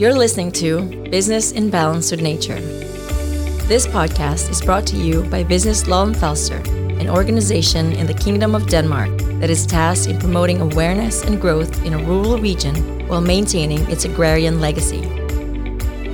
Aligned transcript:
You're 0.00 0.14
listening 0.14 0.50
to 0.52 0.80
Business 1.10 1.52
in 1.52 1.68
Balance 1.68 2.10
with 2.10 2.22
Nature. 2.22 2.58
This 3.68 3.86
podcast 3.86 4.48
is 4.48 4.62
brought 4.62 4.86
to 4.86 4.96
you 4.96 5.24
by 5.24 5.44
Business 5.44 5.86
Lolland 5.86 6.16
Falster, 6.16 6.56
an 6.98 7.10
organization 7.10 7.92
in 7.92 8.06
the 8.06 8.14
Kingdom 8.14 8.54
of 8.54 8.66
Denmark 8.66 9.10
that 9.40 9.50
is 9.50 9.66
tasked 9.66 10.08
in 10.08 10.18
promoting 10.18 10.62
awareness 10.62 11.22
and 11.22 11.38
growth 11.38 11.84
in 11.84 11.92
a 11.92 11.98
rural 11.98 12.38
region 12.38 13.06
while 13.08 13.20
maintaining 13.20 13.80
its 13.90 14.06
agrarian 14.06 14.58
legacy. 14.58 15.04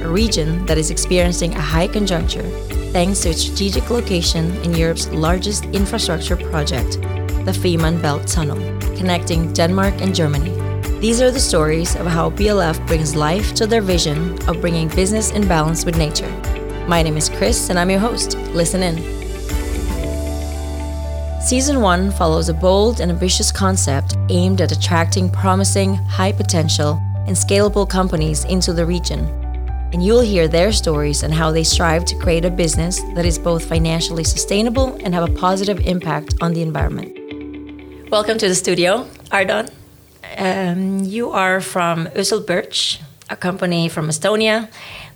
A 0.03 0.09
region 0.09 0.67
that 0.67 0.79
is 0.79 0.91
experiencing 0.91 1.55
a 1.55 1.61
high 1.61 1.87
conjuncture 1.87 2.43
thanks 2.91 3.21
to 3.21 3.31
its 3.31 3.43
strategic 3.43 3.89
location 3.89 4.51
in 4.65 4.75
Europe's 4.75 5.07
largest 5.11 5.65
infrastructure 5.67 6.35
project, 6.37 7.01
the 7.45 7.55
Fehmarn 7.55 8.03
Belt 8.03 8.27
Tunnel, 8.27 8.59
connecting 8.97 9.53
Denmark 9.53 9.95
and 10.01 10.13
Germany. 10.13 10.66
These 11.01 11.21
are 11.21 11.31
the 11.31 11.39
stories 11.39 11.95
of 11.95 12.07
how 12.07 12.31
BLF 12.31 12.87
brings 12.87 13.15
life 13.15 13.53
to 13.57 13.67
their 13.67 13.83
vision 13.83 14.33
of 14.49 14.63
bringing 14.63 14.89
business 14.89 15.31
in 15.31 15.47
balance 15.47 15.85
with 15.85 15.99
nature. 15.99 16.31
My 16.89 17.03
name 17.03 17.19
is 17.19 17.29
Chris, 17.29 17.69
and 17.69 17.79
I'm 17.79 17.91
your 17.91 17.99
host. 17.99 18.35
Listen 18.55 18.83
in. 18.83 18.97
Season 21.43 21.83
1 21.83 22.13
follows 22.13 22.49
a 22.49 22.55
bold 22.55 23.01
and 23.01 23.11
ambitious 23.13 23.53
concept 23.53 24.17
aimed 24.31 24.63
at 24.63 24.73
attracting 24.73 25.29
promising, 25.29 25.97
high 25.97 26.33
potential, 26.33 26.99
and 27.27 27.37
scalable 27.37 27.87
companies 27.87 28.47
into 28.47 28.73
the 28.73 28.87
region. 28.87 29.21
And 29.93 30.03
you'll 30.03 30.23
hear 30.23 30.49
their 30.49 30.73
stories 30.73 31.25
and 31.25 31.35
how 31.35 31.51
they 31.53 31.63
strive 31.63 32.07
to 32.07 32.17
create 32.17 32.47
a 32.47 32.51
business 32.51 33.03
that 33.15 33.27
is 33.27 33.39
both 33.39 33.67
financially 33.67 34.25
sustainable 34.25 34.99
and 35.05 35.13
have 35.13 35.29
a 35.29 35.35
positive 35.35 35.79
impact 35.81 36.37
on 36.41 36.55
the 36.55 36.63
environment. 36.63 38.11
Welcome 38.11 38.39
to 38.39 38.49
the 38.49 38.55
studio, 38.55 39.07
Ardon. 39.31 39.69
Um, 40.37 41.01
you 41.01 41.31
are 41.31 41.61
from 41.61 42.09
Osel 42.09 42.47
Birch, 42.47 43.01
a 43.31 43.37
company 43.37 43.89
from 43.89 44.09
Estonia 44.09 44.69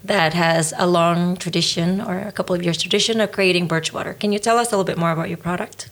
that 0.02 0.32
has 0.32 0.72
a 0.78 0.86
long 0.86 1.36
tradition 1.36 2.00
or 2.00 2.18
a 2.18 2.32
couple 2.32 2.56
of 2.56 2.62
years 2.62 2.78
tradition 2.78 3.20
of 3.20 3.30
creating 3.30 3.66
birch 3.66 3.92
water. 3.92 4.14
Can 4.14 4.32
you 4.32 4.38
tell 4.38 4.56
us 4.56 4.68
a 4.68 4.70
little 4.70 4.84
bit 4.84 4.96
more 4.96 5.10
about 5.10 5.28
your 5.28 5.36
product? 5.36 5.90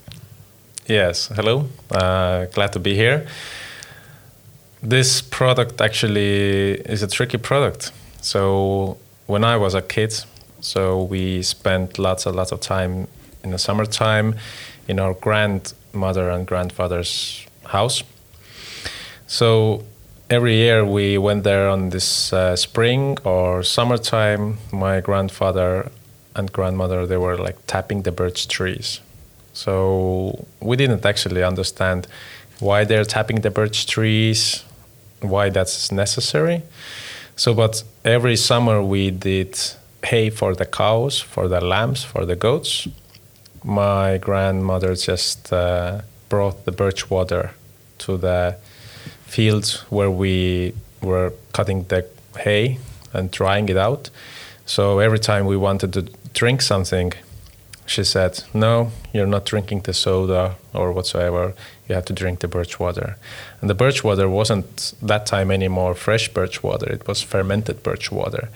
Yes, 0.86 1.28
hello. 1.28 1.68
Uh, 1.90 2.46
glad 2.46 2.72
to 2.72 2.78
be 2.78 2.94
here. 2.94 3.26
This 4.82 5.20
product 5.20 5.80
actually 5.80 6.80
is 6.80 7.02
a 7.02 7.08
tricky 7.08 7.36
product. 7.36 7.92
So 8.22 8.96
when 9.26 9.44
I 9.44 9.58
was 9.58 9.74
a 9.74 9.82
kid, 9.82 10.14
so 10.60 11.02
we 11.02 11.42
spent 11.42 11.98
lots 11.98 12.24
and 12.24 12.34
lots 12.34 12.52
of 12.52 12.60
time 12.60 13.08
in 13.44 13.50
the 13.50 13.58
summertime 13.58 14.36
in 14.88 14.98
our 14.98 15.12
grandmother 15.12 16.30
and 16.30 16.46
grandfather's 16.46 17.46
house. 17.66 18.02
So 19.28 19.84
every 20.28 20.56
year 20.56 20.84
we 20.84 21.16
went 21.18 21.44
there 21.44 21.68
on 21.68 21.90
this 21.90 22.32
uh, 22.32 22.56
spring 22.56 23.16
or 23.22 23.62
summertime. 23.62 24.58
My 24.72 25.00
grandfather 25.00 25.92
and 26.34 26.52
grandmother 26.52 27.06
they 27.06 27.16
were 27.16 27.38
like 27.38 27.58
tapping 27.66 28.02
the 28.02 28.12
birch 28.12 28.48
trees 28.48 29.00
so 29.58 30.46
we 30.60 30.76
didn't 30.76 31.04
actually 31.04 31.42
understand 31.42 32.06
why 32.60 32.84
they're 32.84 33.04
tapping 33.04 33.40
the 33.40 33.50
birch 33.50 33.86
trees, 33.86 34.62
why 35.20 35.48
that's 35.48 35.90
necessary. 35.90 36.62
So, 37.34 37.54
but 37.54 37.82
every 38.04 38.36
summer 38.36 38.80
we 38.80 39.10
did 39.10 39.58
hay 40.04 40.30
for 40.30 40.54
the 40.54 40.64
cows, 40.64 41.18
for 41.18 41.48
the 41.48 41.60
lambs, 41.60 42.04
for 42.04 42.24
the 42.24 42.36
goats. 42.36 42.86
My 43.64 44.18
grandmother 44.18 44.94
just 44.94 45.52
uh, 45.52 46.02
brought 46.28 46.64
the 46.64 46.70
birch 46.70 47.10
water 47.10 47.50
to 48.04 48.16
the 48.16 48.58
fields 49.28 49.84
where 49.90 50.10
we 50.10 50.72
were 51.00 51.32
cutting 51.52 51.84
the 51.84 52.04
hay 52.38 52.78
and 53.12 53.30
drying 53.30 53.68
it 53.68 53.76
out. 53.76 54.10
So 54.66 54.98
every 54.98 55.18
time 55.18 55.46
we 55.46 55.56
wanted 55.56 55.92
to 55.92 56.02
drink 56.34 56.62
something, 56.62 57.12
she 57.86 58.04
said, 58.04 58.44
No, 58.52 58.90
you're 59.12 59.26
not 59.26 59.44
drinking 59.46 59.82
the 59.82 59.94
soda 59.94 60.56
or 60.74 60.92
whatsoever. 60.92 61.54
You 61.88 61.94
have 61.94 62.04
to 62.06 62.12
drink 62.12 62.40
the 62.40 62.48
birch 62.48 62.78
water. 62.78 63.16
And 63.60 63.70
the 63.70 63.74
birch 63.74 64.04
water 64.04 64.28
wasn't 64.28 64.92
that 65.00 65.24
time 65.24 65.50
anymore 65.50 65.94
fresh 65.94 66.28
birch 66.28 66.62
water, 66.62 66.92
it 66.92 67.06
was 67.08 67.22
fermented 67.22 67.82
birch 67.82 68.12
water. 68.12 68.48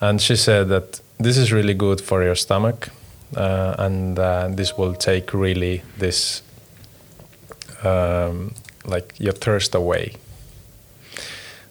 And 0.00 0.20
she 0.20 0.36
said 0.36 0.68
that 0.68 1.00
this 1.18 1.36
is 1.36 1.52
really 1.52 1.74
good 1.74 2.00
for 2.00 2.22
your 2.22 2.34
stomach 2.34 2.90
uh, 3.36 3.74
and 3.78 4.18
uh, 4.18 4.48
this 4.50 4.76
will 4.78 4.94
take 4.94 5.34
really 5.34 5.82
this, 5.98 6.42
um, 7.82 8.54
like 8.88 9.14
your 9.18 9.32
thirst 9.34 9.74
away. 9.74 10.14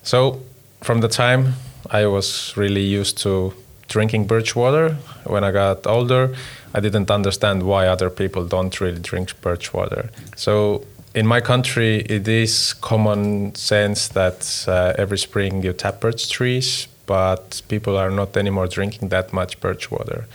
So 0.02 0.40
from 0.82 1.00
the 1.00 1.08
time 1.08 1.54
I 1.90 2.06
was 2.06 2.56
really 2.56 2.84
used 2.84 3.18
to 3.18 3.52
drinking 3.88 4.26
birch 4.26 4.54
water, 4.54 4.96
when 5.24 5.44
I 5.44 5.50
got 5.50 5.86
older, 5.86 6.34
I 6.74 6.80
didn't 6.80 7.10
understand 7.10 7.62
why 7.62 7.86
other 7.86 8.10
people 8.10 8.44
don't 8.44 8.80
really 8.80 9.00
drink 9.00 9.40
birch 9.40 9.72
water. 9.72 10.10
So 10.36 10.84
in 11.14 11.26
my 11.26 11.40
country, 11.40 12.00
it 12.02 12.28
is 12.28 12.74
common 12.74 13.54
sense 13.54 14.08
that 14.08 14.64
uh, 14.68 14.92
every 14.96 15.18
spring 15.18 15.62
you 15.62 15.72
tap 15.72 16.00
birch 16.00 16.30
trees, 16.30 16.86
but 17.06 17.62
people 17.68 17.96
are 17.96 18.10
not 18.10 18.36
anymore 18.36 18.66
drinking 18.66 19.08
that 19.08 19.32
much 19.32 19.58
birch 19.60 19.90
water. 19.90 20.26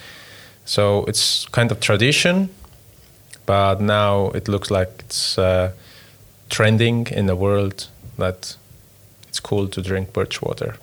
So 0.65 1.05
it's 1.05 1.45
kind 1.45 1.71
of 1.71 1.79
tradition, 1.79 2.49
but 3.45 3.81
now 3.81 4.31
it 4.31 4.47
looks 4.47 4.71
like 4.71 4.89
it's 4.99 5.37
uh, 5.37 5.71
trending 6.53 7.07
in 7.07 7.25
the 7.25 7.35
world 7.35 7.87
that 8.19 8.55
it's 9.27 9.39
cool 9.39 9.67
to 9.67 9.81
drink 9.81 10.13
birch 10.13 10.39
water. 10.39 10.75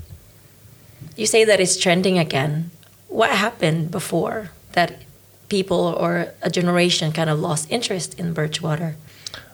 You 1.16 1.26
say 1.26 1.44
that 1.44 1.60
it's 1.60 1.76
trending 1.76 2.18
again. 2.18 2.72
What 3.06 3.30
happened 3.30 3.92
before 3.92 4.50
that 4.72 4.90
people 5.48 5.94
or 6.02 6.32
a 6.42 6.50
generation 6.50 7.12
kind 7.12 7.30
of 7.30 7.38
lost 7.38 7.70
interest 7.70 8.18
in 8.18 8.34
birch 8.34 8.60
water? 8.60 8.96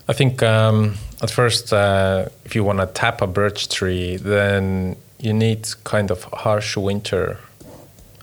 I 0.08 0.14
think 0.14 0.42
um, 0.42 0.94
at 1.20 1.30
first, 1.30 1.72
uh, 1.72 2.28
if 2.46 2.54
you 2.54 2.64
want 2.64 2.78
to 2.78 2.86
tap 2.86 3.20
a 3.20 3.26
birch 3.26 3.68
tree, 3.68 4.16
then 4.16 4.96
you 5.18 5.34
need 5.34 5.68
kind 5.84 6.10
of 6.10 6.24
harsh 6.32 6.78
winter 6.78 7.38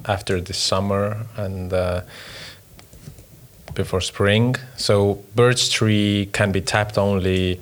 after 0.05 0.41
the 0.41 0.53
summer 0.53 1.27
and 1.37 1.71
uh, 1.71 2.01
before 3.75 4.01
spring. 4.01 4.55
So 4.77 5.23
birch 5.35 5.69
tree 5.69 6.29
can 6.31 6.51
be 6.51 6.61
tapped 6.61 6.97
only 6.97 7.59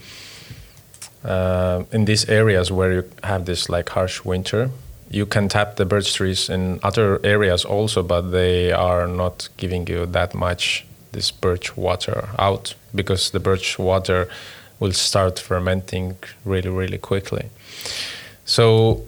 uh, 1.23 1.83
in 1.91 2.05
these 2.05 2.27
areas 2.29 2.71
where 2.71 2.91
you 2.93 3.03
have 3.23 3.45
this 3.45 3.69
like 3.69 3.89
harsh 3.89 4.23
winter 4.25 4.69
you 5.11 5.25
can 5.25 5.49
tap 5.49 5.75
the 5.75 5.85
birch 5.85 6.13
trees 6.13 6.49
in 6.49 6.79
other 6.83 7.19
areas 7.23 7.65
also, 7.65 8.01
but 8.01 8.31
they 8.31 8.71
are 8.71 9.07
not 9.07 9.49
giving 9.57 9.85
you 9.87 10.05
that 10.05 10.33
much 10.33 10.85
this 11.11 11.31
birch 11.31 11.75
water 11.75 12.29
out 12.39 12.73
because 12.95 13.31
the 13.31 13.39
birch 13.39 13.77
water 13.77 14.29
will 14.79 14.93
start 14.93 15.37
fermenting 15.37 16.15
really, 16.45 16.69
really 16.69 16.97
quickly. 16.97 17.49
So, 18.45 19.03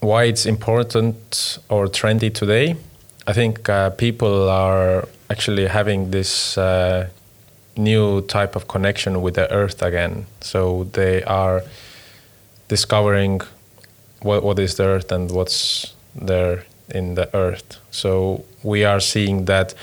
why 0.00 0.24
it's 0.24 0.46
important 0.46 1.58
or 1.68 1.86
trendy 1.88 2.32
today? 2.32 2.76
I 3.26 3.32
think 3.34 3.68
uh, 3.68 3.90
people 3.90 4.48
are 4.48 5.06
actually 5.30 5.66
having 5.66 6.10
this 6.10 6.56
uh, 6.56 7.08
new 7.76 8.20
type 8.22 8.56
of 8.56 8.68
connection 8.68 9.22
with 9.22 9.34
the 9.34 9.50
earth 9.52 9.82
again. 9.82 10.26
So, 10.40 10.84
they 10.92 11.22
are 11.24 11.62
discovering 12.68 13.40
what, 14.22 14.42
what 14.42 14.58
is 14.58 14.76
the 14.76 14.84
earth 14.84 15.12
and 15.12 15.30
what's 15.30 15.94
there 16.14 16.64
in 16.88 17.14
the 17.14 17.34
earth. 17.36 17.78
So 17.90 18.44
we 18.62 18.84
are 18.84 19.00
seeing 19.00 19.44
that 19.46 19.74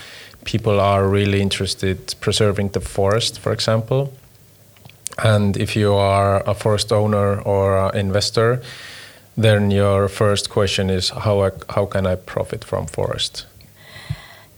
people 0.46 0.80
are 0.80 1.08
really 1.08 1.42
interested 1.42 2.16
preserving 2.20 2.70
the 2.70 2.82
forest, 2.82 3.40
for 3.40 3.52
example. 3.52 4.14
And 5.24 5.58
if 5.58 5.76
you 5.76 5.94
are 5.94 6.42
a 6.50 6.54
forest 6.54 6.92
owner 6.92 7.40
or 7.42 7.90
an 7.90 7.98
investor, 7.98 8.62
then 9.38 9.72
your 9.72 10.08
first 10.08 10.50
question 10.50 10.90
is 10.90 11.10
how 11.10 11.42
I, 11.42 11.52
how 11.70 11.86
can 11.86 12.08
I 12.08 12.16
profit 12.16 12.64
from 12.64 12.88
forest? 12.88 13.46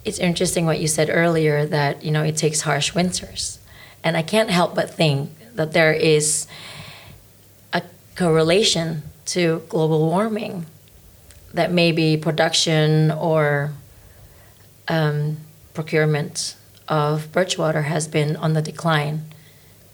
It's 0.05 0.19
interesting 0.19 0.65
what 0.65 0.79
you 0.79 0.87
said 0.87 1.09
earlier 1.09 1.65
that 1.65 2.03
you 2.03 2.11
know 2.11 2.23
it 2.23 2.35
takes 2.35 2.61
harsh 2.61 2.93
winters, 2.93 3.59
and 4.03 4.17
I 4.17 4.21
can't 4.21 4.49
help 4.49 4.75
but 4.75 4.89
think 4.89 5.31
that 5.55 5.71
there 5.71 5.93
is 5.93 6.45
a 7.71 7.81
correlation 8.15 9.03
to 9.27 9.63
global 9.69 10.07
warming 10.09 10.65
that 11.53 11.71
maybe 11.71 12.17
production 12.17 13.11
or 13.11 13.71
um, 14.87 15.37
procurement 15.73 16.55
of 16.87 17.31
birch 17.31 17.57
water 17.57 17.83
has 17.83 18.07
been 18.07 18.35
on 18.35 18.53
the 18.53 18.61
decline. 18.61 19.23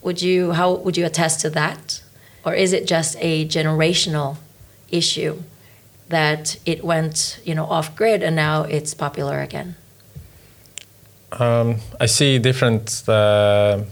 Would 0.01 0.21
you 0.21 0.53
how 0.53 0.73
would 0.73 0.97
you 0.97 1.05
attest 1.05 1.41
to 1.41 1.51
that, 1.51 2.01
or 2.43 2.55
is 2.55 2.73
it 2.73 2.87
just 2.87 3.15
a 3.19 3.45
generational 3.45 4.37
issue 4.89 5.43
that 6.07 6.57
it 6.65 6.83
went 6.83 7.39
you 7.43 7.53
know 7.53 7.65
off 7.65 7.95
grid 7.95 8.23
and 8.23 8.35
now 8.35 8.63
it's 8.63 8.95
popular 8.95 9.41
again? 9.41 9.75
Um, 11.31 11.77
I 11.99 12.07
see 12.07 12.39
different 12.39 13.03
uh, 13.07 13.83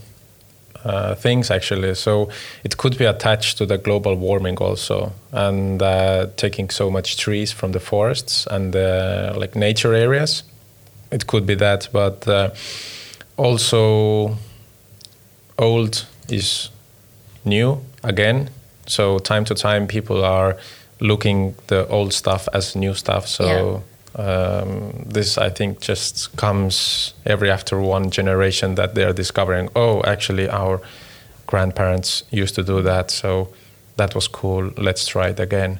uh, 0.84 1.14
things 1.14 1.50
actually. 1.50 1.94
So 1.94 2.30
it 2.64 2.76
could 2.76 2.96
be 2.98 3.04
attached 3.04 3.58
to 3.58 3.66
the 3.66 3.78
global 3.78 4.14
warming 4.14 4.58
also, 4.58 5.12
and 5.32 5.82
uh, 5.82 6.26
taking 6.36 6.70
so 6.70 6.90
much 6.90 7.16
trees 7.16 7.52
from 7.52 7.72
the 7.72 7.80
forests 7.80 8.46
and 8.50 8.74
uh, 8.74 9.34
like 9.36 9.56
nature 9.56 9.94
areas. 9.94 10.44
It 11.10 11.26
could 11.26 11.46
be 11.46 11.54
that, 11.56 11.88
but 11.92 12.28
uh, 12.28 12.50
also 13.36 14.36
old 15.58 16.06
is 16.28 16.70
new 17.44 17.80
again. 18.02 18.50
So 18.86 19.18
time 19.18 19.44
to 19.46 19.54
time, 19.54 19.86
people 19.86 20.24
are 20.24 20.56
looking 21.00 21.54
the 21.66 21.86
old 21.88 22.12
stuff 22.12 22.48
as 22.52 22.74
new 22.76 22.94
stuff. 22.94 23.26
So. 23.26 23.44
Yeah. 23.44 23.80
Um, 24.18 25.04
this 25.06 25.38
I 25.38 25.48
think 25.48 25.80
just 25.80 26.36
comes 26.36 27.14
every 27.24 27.50
after 27.50 27.80
one 27.80 28.10
generation 28.10 28.74
that 28.74 28.96
they 28.96 29.04
are 29.04 29.12
discovering. 29.12 29.68
Oh, 29.76 30.02
actually, 30.02 30.48
our 30.48 30.80
grandparents 31.46 32.24
used 32.30 32.56
to 32.56 32.64
do 32.64 32.82
that, 32.82 33.12
so 33.12 33.48
that 33.96 34.16
was 34.16 34.26
cool. 34.26 34.72
Let's 34.76 35.06
try 35.06 35.28
it 35.28 35.38
again, 35.38 35.78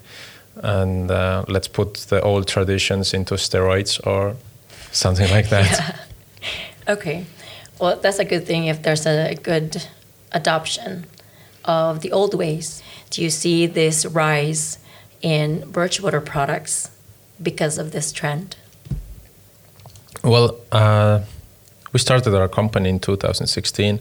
and 0.62 1.10
uh, 1.10 1.44
let's 1.48 1.66
put 1.66 1.94
the 2.08 2.22
old 2.22 2.46
traditions 2.46 3.12
into 3.12 3.34
steroids 3.34 4.00
or 4.06 4.36
something 4.92 5.28
like 5.30 5.48
that. 5.50 6.00
Okay. 6.88 7.26
Well, 7.78 8.00
that's 8.00 8.18
a 8.18 8.24
good 8.24 8.46
thing 8.46 8.64
if 8.64 8.82
there's 8.82 9.04
a 9.04 9.34
good 9.34 9.86
adoption 10.32 11.04
of 11.66 12.00
the 12.00 12.12
old 12.12 12.32
ways. 12.32 12.82
Do 13.10 13.22
you 13.22 13.28
see 13.28 13.66
this 13.66 14.06
rise 14.06 14.78
in 15.20 15.70
birch 15.70 16.00
water 16.00 16.22
products 16.22 16.90
because 17.42 17.78
of 17.78 17.92
this 17.92 18.12
trend? 18.12 18.56
Well, 20.24 20.56
uh, 20.72 21.20
we 21.92 21.98
started 21.98 22.34
our 22.34 22.48
company 22.48 22.88
in 22.88 23.00
2016, 23.00 24.00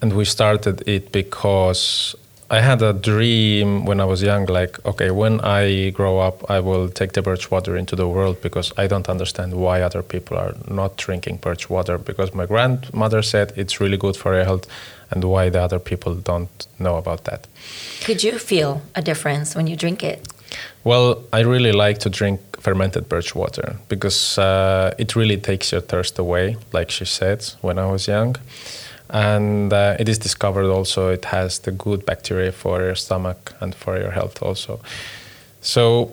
and 0.00 0.12
we 0.14 0.24
started 0.24 0.86
it 0.86 1.12
because 1.12 2.16
I 2.52 2.60
had 2.60 2.82
a 2.82 2.92
dream 2.92 3.86
when 3.86 3.98
I 3.98 4.04
was 4.04 4.22
young 4.22 4.44
like, 4.44 4.84
okay, 4.84 5.10
when 5.10 5.40
I 5.40 5.88
grow 5.88 6.18
up, 6.18 6.50
I 6.50 6.60
will 6.60 6.90
take 6.90 7.12
the 7.12 7.22
birch 7.22 7.50
water 7.50 7.78
into 7.78 7.96
the 7.96 8.06
world 8.06 8.42
because 8.42 8.72
I 8.76 8.86
don't 8.86 9.08
understand 9.08 9.54
why 9.54 9.80
other 9.80 10.02
people 10.02 10.36
are 10.36 10.54
not 10.68 10.98
drinking 10.98 11.38
birch 11.38 11.70
water 11.70 11.96
because 11.96 12.34
my 12.34 12.44
grandmother 12.44 13.22
said 13.22 13.54
it's 13.56 13.80
really 13.80 13.96
good 13.96 14.18
for 14.18 14.34
your 14.34 14.44
health 14.44 14.66
and 15.10 15.24
why 15.24 15.48
the 15.48 15.62
other 15.62 15.78
people 15.78 16.14
don't 16.14 16.66
know 16.78 16.96
about 16.96 17.24
that. 17.24 17.46
Could 18.04 18.22
you 18.22 18.38
feel 18.38 18.82
a 18.94 19.00
difference 19.00 19.54
when 19.54 19.66
you 19.66 19.74
drink 19.74 20.02
it? 20.02 20.28
Well, 20.84 21.24
I 21.32 21.40
really 21.40 21.72
like 21.72 21.98
to 22.00 22.10
drink 22.10 22.40
fermented 22.60 23.08
birch 23.08 23.34
water 23.34 23.76
because 23.88 24.38
uh, 24.38 24.94
it 24.98 25.16
really 25.16 25.36
takes 25.36 25.72
your 25.72 25.80
thirst 25.80 26.18
away, 26.18 26.56
like 26.72 26.90
she 26.90 27.04
said 27.04 27.44
when 27.60 27.78
I 27.78 27.86
was 27.86 28.06
young. 28.06 28.36
And 29.10 29.72
uh, 29.72 29.96
it 29.98 30.08
is 30.08 30.18
discovered 30.18 30.70
also 30.70 31.08
it 31.08 31.26
has 31.26 31.58
the 31.58 31.72
good 31.72 32.06
bacteria 32.06 32.50
for 32.50 32.82
your 32.82 32.94
stomach 32.94 33.54
and 33.60 33.74
for 33.74 33.98
your 33.98 34.10
health 34.10 34.42
also. 34.42 34.80
So 35.60 36.12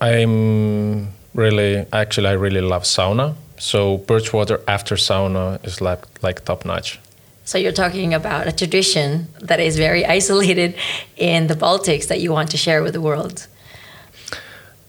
I'm 0.00 1.08
really, 1.34 1.86
actually, 1.92 2.28
I 2.28 2.32
really 2.32 2.60
love 2.60 2.84
sauna. 2.84 3.34
So 3.58 3.98
birch 3.98 4.32
water 4.32 4.60
after 4.66 4.96
sauna 4.96 5.64
is 5.64 5.80
like, 5.80 6.22
like 6.22 6.44
top 6.44 6.64
notch. 6.64 6.98
So 7.44 7.58
you're 7.58 7.72
talking 7.72 8.14
about 8.14 8.46
a 8.46 8.52
tradition 8.52 9.28
that 9.40 9.60
is 9.60 9.76
very 9.76 10.04
isolated 10.18 10.74
in 11.16 11.46
the 11.46 11.54
Baltics 11.54 12.08
that 12.08 12.20
you 12.20 12.32
want 12.32 12.50
to 12.50 12.56
share 12.56 12.82
with 12.82 12.94
the 12.94 13.00
world. 13.00 13.46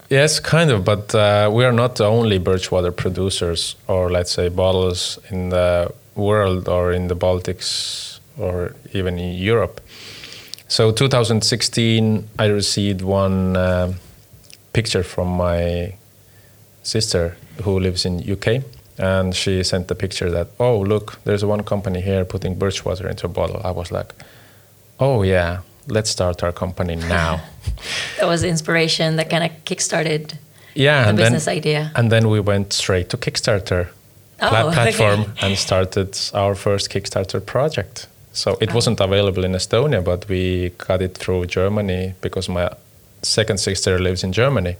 Yes, 0.10 0.40
kind 0.40 0.70
of, 0.70 0.86
but 0.86 1.16
uh, 1.16 1.50
we 1.52 1.66
are 1.66 1.72
not 1.72 1.96
the 1.96 2.06
only 2.06 2.38
birch 2.38 2.72
water 2.72 2.92
producers 2.92 3.76
or 3.88 4.12
let's 4.12 4.32
say 4.32 4.50
bottles 4.50 5.18
in 5.32 5.50
the 5.50 5.92
world 6.16 6.70
or 6.70 6.92
in 6.92 7.08
the 7.08 7.16
Baltics 7.16 8.20
or 8.38 8.76
even 8.94 9.18
in 9.18 9.34
Europe. 9.36 9.82
So 10.68 10.92
2016, 10.92 12.28
I 12.38 12.46
received 12.46 13.02
one 13.02 13.58
uh, 13.58 13.94
picture 14.74 15.04
from 15.04 15.30
my 15.30 15.96
sister 16.84 17.36
who 17.64 17.80
lives 17.80 18.06
in 18.06 18.20
UK, 18.20 18.64
and 18.98 19.36
she 19.36 19.64
sent 19.64 19.88
the 19.88 19.96
picture 19.96 20.30
that 20.32 20.48
oh 20.60 20.80
look, 20.80 21.20
there's 21.24 21.44
one 21.44 21.64
company 21.64 22.02
here 22.02 22.26
putting 22.26 22.56
birch 22.56 22.86
water 22.86 23.10
into 23.10 23.26
a 23.26 23.30
bottle. 23.30 23.62
I 23.64 23.72
was 23.72 23.92
like, 23.92 24.14
oh 25.00 25.24
yeah, 25.24 25.62
let's 25.88 26.10
start 26.10 26.44
our 26.44 26.52
company 26.52 26.96
now. 26.96 27.42
That 28.20 28.28
was 28.28 28.42
the 28.42 28.48
inspiration 28.48 29.16
that 29.18 29.30
kind 29.30 29.44
of 29.44 29.52
kickstarted 29.66 30.38
yeah, 30.76 31.12
the 31.12 31.18
business 31.18 31.46
then 31.46 31.58
idea. 31.58 31.92
and 31.96 32.12
then 32.12 32.30
we 32.30 32.40
went 32.40 32.74
straight 32.74 33.10
to 33.10 33.18
Kickstarter 33.18 33.88
Oh, 34.42 34.50
pla- 34.50 34.68
okay. 34.68 34.92
platform 34.92 35.32
and 35.42 35.58
started 35.58 36.18
our 36.34 36.56
first 36.56 36.90
Kickstarter 36.90 37.46
project. 37.46 38.08
So 38.34 38.58
it 38.60 38.72
oh. 38.72 38.76
wasn't 38.76 39.00
available 39.00 39.46
in 39.46 39.54
Estonia, 39.54 40.04
but 40.04 40.28
we 40.28 40.72
got 40.78 41.02
it 41.02 41.18
through 41.18 41.46
Germany 41.46 42.14
because 42.22 42.50
my 42.50 42.70
second 43.22 43.60
sister 43.60 43.98
lives 43.98 44.24
in 44.24 44.34
Germany. 44.34 44.76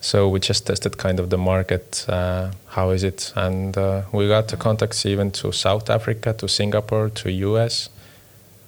So 0.00 0.28
we 0.28 0.40
just 0.40 0.66
tested 0.66 0.96
kind 0.96 1.18
of 1.18 1.30
the 1.30 1.38
market, 1.38 2.06
uh, 2.08 2.52
how 2.68 2.90
is 2.90 3.02
it, 3.02 3.32
and 3.34 3.76
uh, 3.76 4.02
we 4.12 4.28
got 4.28 4.48
the 4.48 4.56
contacts 4.56 5.04
even 5.04 5.30
to 5.32 5.52
South 5.52 5.90
Africa, 5.90 6.32
to 6.34 6.48
Singapore, 6.48 7.10
to 7.10 7.30
US. 7.30 7.88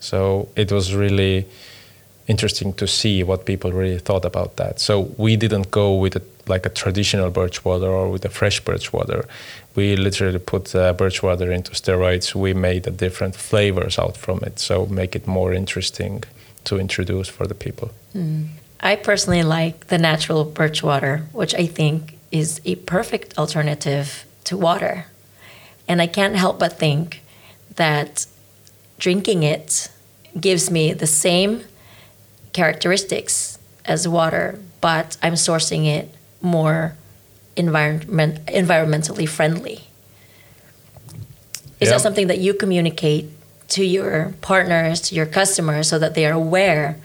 So 0.00 0.48
it 0.56 0.72
was 0.72 0.94
really 0.94 1.46
interesting 2.26 2.72
to 2.74 2.86
see 2.86 3.22
what 3.22 3.44
people 3.44 3.72
really 3.72 3.98
thought 3.98 4.24
about 4.24 4.56
that. 4.56 4.80
So 4.80 5.12
we 5.16 5.36
didn't 5.36 5.70
go 5.70 5.94
with 5.94 6.16
a, 6.16 6.22
like 6.46 6.64
a 6.66 6.68
traditional 6.68 7.30
birch 7.30 7.64
water 7.64 7.86
or 7.86 8.08
with 8.08 8.24
a 8.24 8.28
fresh 8.28 8.60
birch 8.60 8.92
water. 8.92 9.24
We 9.74 9.96
literally 9.96 10.38
put 10.38 10.74
uh, 10.74 10.92
birch 10.92 11.22
water 11.22 11.50
into 11.52 11.72
steroids. 11.72 12.34
We 12.34 12.54
made 12.54 12.84
the 12.84 12.90
different 12.90 13.34
flavors 13.36 13.98
out 13.98 14.16
from 14.16 14.38
it, 14.42 14.58
so 14.58 14.86
make 14.86 15.14
it 15.16 15.26
more 15.26 15.52
interesting 15.52 16.24
to 16.64 16.78
introduce 16.78 17.28
for 17.28 17.46
the 17.46 17.54
people. 17.54 17.90
I 18.82 18.96
personally 18.96 19.42
like 19.42 19.88
the 19.88 19.98
natural 19.98 20.44
birch 20.44 20.82
water, 20.82 21.26
which 21.32 21.54
I 21.54 21.66
think 21.66 22.18
is 22.32 22.60
a 22.64 22.76
perfect 22.76 23.36
alternative 23.38 24.24
to 24.44 24.56
water. 24.56 25.06
And 25.86 26.00
I 26.00 26.06
can't 26.06 26.36
help 26.36 26.58
but 26.58 26.78
think 26.78 27.22
that 27.76 28.26
drinking 28.98 29.42
it 29.42 29.90
gives 30.38 30.70
me 30.70 30.92
the 30.92 31.06
same 31.06 31.64
characteristics 32.52 33.58
as 33.84 34.06
water, 34.08 34.58
but 34.80 35.16
I'm 35.22 35.34
sourcing 35.34 35.86
it 35.86 36.14
more 36.40 36.94
environment 37.56 38.46
environmentally 38.46 39.28
friendly. 39.28 39.80
Is 41.80 41.88
Yeah. 41.88 41.90
that 41.94 42.00
something 42.00 42.28
that 42.28 42.38
you 42.38 42.54
communicate 42.54 43.30
to 43.70 43.84
your 43.84 44.34
partners, 44.40 45.00
to 45.00 45.14
your 45.14 45.26
customers, 45.26 45.88
so 45.88 45.99
that 45.99 46.14
they 46.14 46.26
are 46.26 46.32
aware 46.32 46.96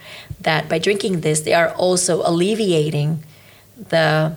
that 0.41 0.67
by 0.69 0.79
drinking 0.79 1.21
this, 1.21 1.41
they 1.41 1.53
are 1.53 1.69
also 1.71 2.21
alleviating 2.27 3.23
the 3.89 4.35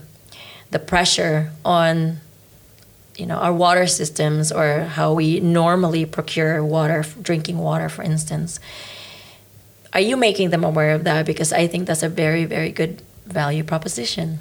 the 0.70 0.78
pressure 0.78 1.50
on 1.64 2.18
you 3.16 3.26
know 3.26 3.36
our 3.36 3.52
water 3.52 3.86
systems 3.86 4.52
or 4.52 4.80
how 4.80 5.12
we 5.12 5.40
normally 5.40 6.04
procure 6.06 6.64
water, 6.64 7.04
drinking 7.22 7.58
water, 7.58 7.88
for 7.88 8.02
instance. 8.02 8.60
Are 9.92 10.00
you 10.00 10.16
making 10.16 10.50
them 10.50 10.64
aware 10.64 10.92
of 10.92 11.04
that? 11.04 11.26
Because 11.26 11.52
I 11.52 11.66
think 11.66 11.86
that's 11.86 12.02
a 12.02 12.08
very, 12.08 12.44
very 12.44 12.70
good 12.70 13.02
value 13.26 13.64
proposition. 13.64 14.38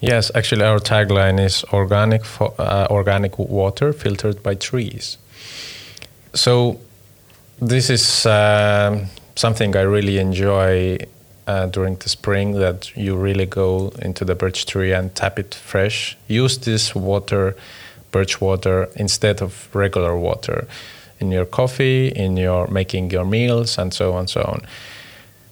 Yes, 0.00 0.30
actually, 0.34 0.64
our 0.64 0.80
tagline 0.80 1.38
is 1.38 1.62
organic, 1.72 2.22
uh, 2.40 2.88
organic 2.90 3.38
water 3.38 3.92
filtered 3.92 4.42
by 4.42 4.54
trees. 4.54 5.18
So, 6.34 6.80
this 7.60 7.90
is 7.90 8.26
um, 8.26 9.06
something 9.36 9.76
I 9.76 9.82
really 9.82 10.18
enjoy 10.18 10.98
uh, 11.46 11.66
during 11.66 11.96
the 11.96 12.08
spring. 12.08 12.52
That 12.52 12.96
you 12.96 13.16
really 13.16 13.46
go 13.46 13.92
into 14.00 14.24
the 14.24 14.34
birch 14.34 14.66
tree 14.66 14.92
and 14.92 15.14
tap 15.14 15.38
it 15.38 15.54
fresh. 15.54 16.16
Use 16.28 16.58
this 16.58 16.94
water, 16.94 17.56
birch 18.10 18.40
water, 18.40 18.88
instead 18.96 19.42
of 19.42 19.68
regular 19.74 20.16
water, 20.16 20.66
in 21.20 21.30
your 21.30 21.46
coffee, 21.46 22.08
in 22.08 22.36
your 22.36 22.66
making 22.68 23.10
your 23.10 23.24
meals, 23.24 23.78
and 23.78 23.92
so 23.92 24.12
on, 24.12 24.20
and 24.20 24.30
so 24.30 24.42
on. 24.42 24.62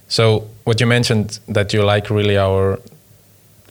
So, 0.07 0.47
what 0.65 0.81
you 0.81 0.87
mentioned 0.87 1.39
that 1.47 1.73
you 1.73 1.83
like 1.83 2.09
really 2.09 2.37
our 2.37 2.79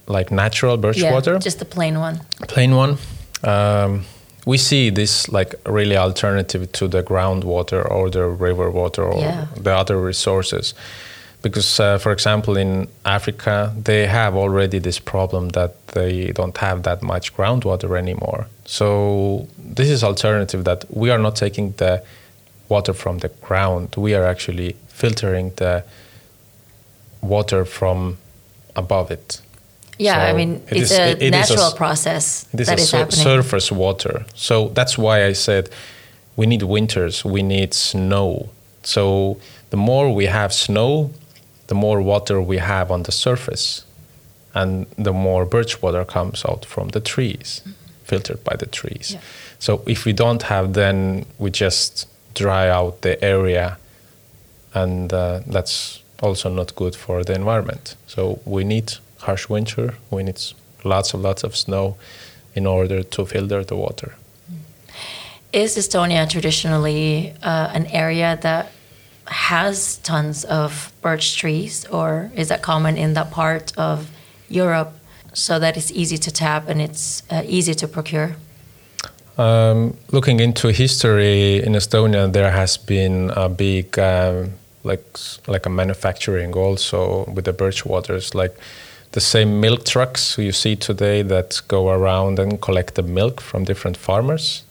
like 0.07 0.31
natural 0.31 0.77
birch 0.77 0.99
yeah, 0.99 1.13
water, 1.13 1.39
just 1.39 1.59
the 1.59 1.65
plain 1.65 1.99
one. 1.99 2.21
plain 2.49 2.75
one. 2.75 2.97
Um, 3.45 4.05
we 4.51 4.59
see 4.59 4.91
this 4.91 5.29
like 5.39 5.55
really 5.79 5.97
alternative 5.97 6.63
to 6.73 6.89
the 6.89 7.03
groundwater 7.03 7.81
or 7.95 8.11
the 8.11 8.25
river 8.47 8.69
water 8.71 9.05
or 9.05 9.21
Yeah. 9.21 9.47
the 9.65 9.71
other 9.81 9.97
resources. 10.11 10.75
Because, 11.43 11.81
uh, 11.81 11.99
for 11.99 12.13
example, 12.13 12.61
in 12.61 12.89
Africa, 13.05 13.73
they 13.85 14.07
have 14.07 14.35
already 14.37 14.79
this 14.81 14.99
problem 14.99 15.51
that 15.51 15.71
they 15.95 16.33
don't 16.35 16.57
have 16.59 16.83
that 16.83 17.01
much 17.03 17.27
groundwater 17.37 17.97
anymore. 17.97 18.47
So 18.67 18.87
this 19.77 19.89
is 19.89 20.03
alternative 20.05 20.65
that 20.65 20.85
we 20.91 21.11
are 21.13 21.19
not 21.27 21.37
taking 21.37 21.75
the 21.77 22.03
water 22.69 22.95
from 22.95 23.19
the 23.19 23.31
ground. 23.49 23.95
We 23.97 24.15
are 24.17 24.27
actually 24.33 24.75
filtering 24.89 25.53
the 25.57 25.83
water 27.23 27.65
from 27.65 28.17
above 28.75 29.11
it. 29.11 29.41
Yeah, 30.01 30.31
I 30.31 30.33
mean, 30.33 30.63
it 30.71 30.77
it's 30.83 30.91
is- 30.91 30.99
a 30.99 31.11
it- 31.11 31.23
it 31.23 31.35
is 31.35 31.51
a 31.51 31.55
natural 31.55 31.73
process 31.77 32.47
This 32.55 32.67
that 32.69 32.79
is 32.79 32.85
is 32.85 32.91
sur- 32.91 32.99
happening. 32.99 33.25
surface 33.25 33.71
water. 33.75 34.25
So 34.35 34.55
that's 34.75 34.97
why 34.99 35.27
I 35.31 35.35
said 35.35 35.69
we 36.37 36.47
need 36.47 36.63
winters, 36.63 37.25
we 37.25 37.43
need 37.43 37.75
snow. 37.75 38.49
So 38.83 39.37
the 39.71 39.77
more 39.77 40.15
we 40.15 40.27
have 40.27 40.53
snow, 40.53 41.11
the 41.67 41.75
more 41.75 42.01
water 42.03 42.41
we 42.41 42.59
have 42.59 42.91
on 42.95 43.03
the 43.03 43.13
surface, 43.13 43.85
and 44.55 44.87
the 45.05 45.13
more 45.13 45.45
birch 45.45 45.83
water 45.83 46.05
comes 46.05 46.45
out 46.45 46.65
from 46.65 46.89
the 46.89 47.01
trees, 47.01 47.61
mm-hmm. 47.61 47.73
filtered 48.05 48.43
by 48.45 48.57
the 48.57 48.67
trees. 48.67 49.11
Yeah. 49.13 49.21
So 49.59 49.83
if 49.87 50.05
we 50.07 50.13
don't 50.13 50.43
have, 50.43 50.73
then 50.73 51.25
we 51.39 51.51
just 51.51 52.07
dry 52.35 52.69
out 52.69 53.03
the 53.03 53.23
area, 53.23 53.77
and 54.75 55.13
uh, 55.13 55.41
that's 55.47 56.01
also 56.23 56.49
not 56.49 56.75
good 56.75 56.95
for 56.97 57.25
the 57.25 57.35
environment. 57.35 57.97
So 58.07 58.39
we 58.45 58.65
need 58.65 58.93
harsh 59.21 59.49
winter. 59.49 59.95
We 60.11 60.23
need 60.23 60.41
lots 60.85 61.15
and 61.15 61.23
lots 61.23 61.45
of 61.45 61.57
snow 61.57 61.97
in 62.55 62.67
order 62.67 63.03
to 63.03 63.27
filter 63.27 63.65
the 63.65 63.77
water. 63.77 64.15
Is 65.53 65.77
Estonia 65.77 66.29
traditionally 66.29 67.35
uh, 67.43 67.71
an 67.75 67.87
area 67.87 68.39
that 68.43 68.71
has 69.27 69.99
tons 69.99 70.45
of 70.45 70.93
birch 71.03 71.37
trees, 71.37 71.87
or 71.87 72.31
is 72.35 72.49
that 72.49 72.63
common 72.63 72.97
in 72.97 73.15
that 73.15 73.31
part 73.31 73.73
of 73.77 74.11
Europe 74.49 74.93
so 75.33 75.59
that 75.59 75.77
it's 75.77 75.93
easy 75.93 76.19
to 76.19 76.31
tap 76.31 76.69
and 76.69 76.81
it's 76.81 77.23
uh, 77.31 77.43
easy 77.47 77.75
to 77.75 77.87
procure? 77.87 78.37
Um, 79.39 79.97
looking 80.11 80.41
into 80.41 80.69
history 80.69 81.63
in 81.63 81.73
Estonia, 81.73 82.31
there 82.33 82.51
has 82.51 82.77
been 82.77 83.31
a 83.31 83.49
big, 83.49 83.99
um, 83.99 84.53
like 84.85 85.05
like 85.47 85.67
a 85.67 85.71
manufacturing 85.71 86.53
also 86.55 87.25
with 87.35 87.45
the 87.45 87.53
birch 87.53 87.87
waters, 87.87 88.35
like 88.35 88.57
the 89.13 89.21
same 89.21 89.61
milk 89.61 89.85
trucks 89.85 90.39
you 90.39 90.53
see 90.53 90.77
today 90.77 91.23
that 91.23 91.61
go 91.69 91.91
around 91.91 92.39
and 92.39 92.61
collect 92.61 92.95
the 92.95 93.03
milk 93.03 93.41
from 93.41 93.65
different 93.65 93.97
farmers. 93.97 94.63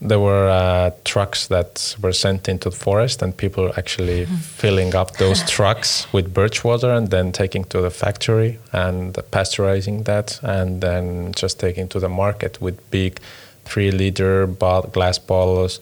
There 0.00 0.18
were 0.18 0.48
uh, 0.48 0.90
trucks 1.04 1.46
that 1.46 1.96
were 2.02 2.12
sent 2.12 2.48
into 2.48 2.70
the 2.70 2.76
forest 2.76 3.22
and 3.22 3.36
people 3.36 3.72
actually 3.76 4.26
filling 4.56 4.94
up 4.94 5.16
those 5.16 5.48
trucks 5.50 6.12
with 6.12 6.34
birch 6.34 6.64
water 6.64 6.90
and 6.90 7.08
then 7.10 7.32
taking 7.32 7.64
to 7.64 7.80
the 7.80 7.90
factory 7.90 8.58
and 8.72 9.14
pasteurizing 9.30 10.04
that 10.04 10.40
and 10.42 10.80
then 10.80 11.32
just 11.32 11.60
taking 11.60 11.88
to 11.88 12.00
the 12.00 12.08
market 12.08 12.60
with 12.60 12.90
big 12.90 13.20
three 13.64 13.92
liter 13.92 14.46
glass 14.46 15.18
bottles 15.18 15.78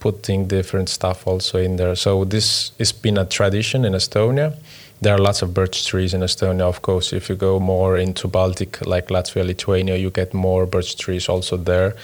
putting 0.00 0.46
different 0.46 0.90
stuff 0.90 1.26
also 1.26 1.58
in 1.58 1.76
there. 1.76 1.94
So 1.94 2.24
this 2.24 2.72
has 2.78 2.92
been 2.92 3.16
a 3.16 3.24
tradition 3.24 3.84
in 3.86 3.94
estonia 3.94 4.54
there 5.00 5.14
are 5.14 5.18
lots 5.18 5.42
of 5.42 5.52
birch 5.52 5.86
trees 5.86 6.14
in 6.14 6.20
estonia 6.20 6.62
of 6.62 6.82
course 6.82 7.12
if 7.12 7.28
you 7.28 7.36
go 7.36 7.60
more 7.60 7.96
into 7.96 8.28
baltic 8.28 8.84
like 8.86 9.08
latvia 9.08 9.44
lithuania 9.44 9.96
you 9.96 10.10
get 10.10 10.32
more 10.32 10.66
birch 10.66 10.96
trees 10.96 11.28
also 11.28 11.56
there 11.56 11.94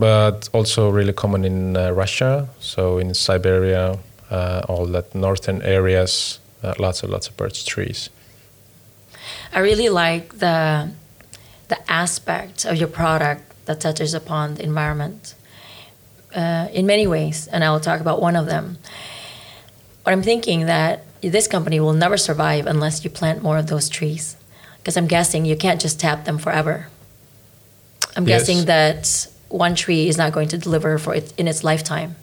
but 0.00 0.48
also 0.52 0.88
really 0.88 1.12
common 1.12 1.44
in 1.44 1.76
uh, 1.76 1.90
Russia. 1.90 2.48
So 2.58 2.98
in 2.98 3.14
Siberia, 3.14 3.98
uh, 4.30 4.62
all 4.68 4.86
that 4.86 5.14
northern 5.14 5.60
areas, 5.62 6.38
uh, 6.62 6.74
lots 6.78 7.02
and 7.02 7.12
lots 7.12 7.28
of 7.28 7.36
birch 7.36 7.66
trees. 7.66 8.10
I 9.52 9.60
really 9.60 9.88
like 9.88 10.38
the 10.38 10.90
the 11.68 11.78
aspect 11.90 12.64
of 12.64 12.76
your 12.76 12.88
product 12.88 13.42
that 13.66 13.80
touches 13.80 14.12
upon 14.14 14.54
the 14.54 14.64
environment 14.64 15.34
uh, 16.34 16.66
in 16.72 16.86
many 16.86 17.06
ways, 17.06 17.46
and 17.46 17.62
I 17.62 17.70
will 17.70 17.80
talk 17.80 18.00
about 18.00 18.20
one 18.20 18.36
of 18.36 18.46
them. 18.46 18.78
But 20.02 20.14
I'm 20.14 20.22
thinking 20.22 20.66
that 20.66 21.04
this 21.22 21.46
company 21.46 21.80
will 21.80 21.92
never 21.92 22.16
survive 22.16 22.66
unless 22.66 23.04
you 23.04 23.10
plant 23.10 23.42
more 23.42 23.58
of 23.58 23.66
those 23.66 23.88
trees, 23.88 24.36
because 24.78 24.96
I'm 24.96 25.06
guessing 25.06 25.44
you 25.44 25.56
can't 25.56 25.80
just 25.80 26.00
tap 26.00 26.24
them 26.24 26.38
forever. 26.38 26.88
I'm 28.16 28.26
yes. 28.26 28.40
guessing 28.40 28.66
that 28.66 29.26
one 29.50 29.74
tree 29.74 30.08
is 30.08 30.16
not 30.16 30.32
going 30.32 30.48
to 30.48 30.58
deliver 30.58 30.98
for 30.98 31.14
it 31.14 31.32
in 31.36 31.46
its 31.48 31.62
lifetime? 31.62 32.16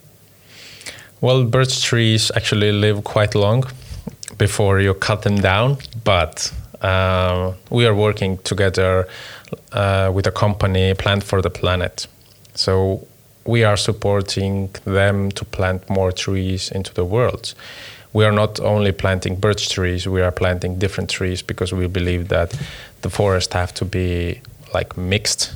Well, 1.22 1.44
birch 1.46 1.84
trees 1.84 2.32
actually 2.36 2.72
live 2.72 3.04
quite 3.04 3.36
long 3.36 3.66
before 4.38 4.80
you 4.80 4.94
cut 4.94 5.24
them 5.24 5.36
down, 5.36 5.77
but 6.04 6.51
uh, 6.82 7.54
we 7.70 7.86
are 7.86 7.96
working 7.96 8.38
together 8.39 9.08
uh, 9.72 10.12
with 10.13 10.27
a 10.27 10.32
company, 10.32 10.94
Plant 10.94 11.24
for 11.24 11.42
the 11.42 11.50
Planet. 11.50 12.08
So 12.54 13.08
we 13.46 13.63
are 13.63 13.77
supporting 13.77 14.70
them 14.84 15.32
to 15.32 15.46
plant 15.46 15.89
more 15.89 16.12
trees 16.12 16.70
into 16.72 16.94
the 16.94 17.06
world. 17.06 17.56
We 18.17 18.25
are 18.25 18.31
not 18.31 18.59
only 18.59 18.91
planting 18.91 19.36
birch 19.39 19.69
trees, 19.69 20.07
we 20.07 20.24
are 20.24 20.31
planting 20.31 20.79
different 20.79 21.07
trees 21.12 21.43
because 21.43 21.71
we 21.71 21.86
believe 21.86 22.29
that 22.29 22.50
the 23.03 23.12
forest 23.12 23.53
have 23.53 23.75
to 23.75 23.86
be 23.86 24.41
like 24.74 24.97
mixed 24.97 25.53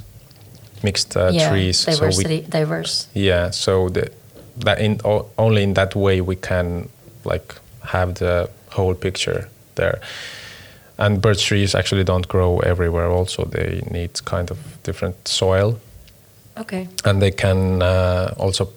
mixed 0.83 1.17
uh, 1.17 1.31
yeah, 1.33 1.49
trees. 1.49 1.85
Diversity, 1.85 2.37
so 2.37 2.43
we, 2.43 2.49
diverse. 2.49 3.07
Yeah, 3.15 3.49
so 3.49 3.89
the, 3.89 4.11
that 4.57 4.79
in 4.79 5.01
only 5.39 5.63
in 5.63 5.73
that 5.73 5.95
way 5.95 6.21
we 6.21 6.35
can 6.35 6.89
like 7.25 7.55
have 7.83 8.13
the 8.13 8.47
whole 8.69 8.93
picture 8.93 9.49
there. 9.73 9.99
And 10.99 11.19
birch 11.19 11.43
trees 11.43 11.73
actually 11.73 12.03
don't 12.03 12.27
grow 12.27 12.59
everywhere. 12.59 13.09
Also, 13.09 13.45
they 13.45 13.81
need 13.89 14.23
kind 14.25 14.51
of 14.51 14.57
different 14.83 15.27
soil. 15.27 15.79
Okay. 16.57 16.87
And 17.05 17.23
they 17.23 17.31
can 17.31 17.81
uh, 17.81 18.35
also 18.37 18.69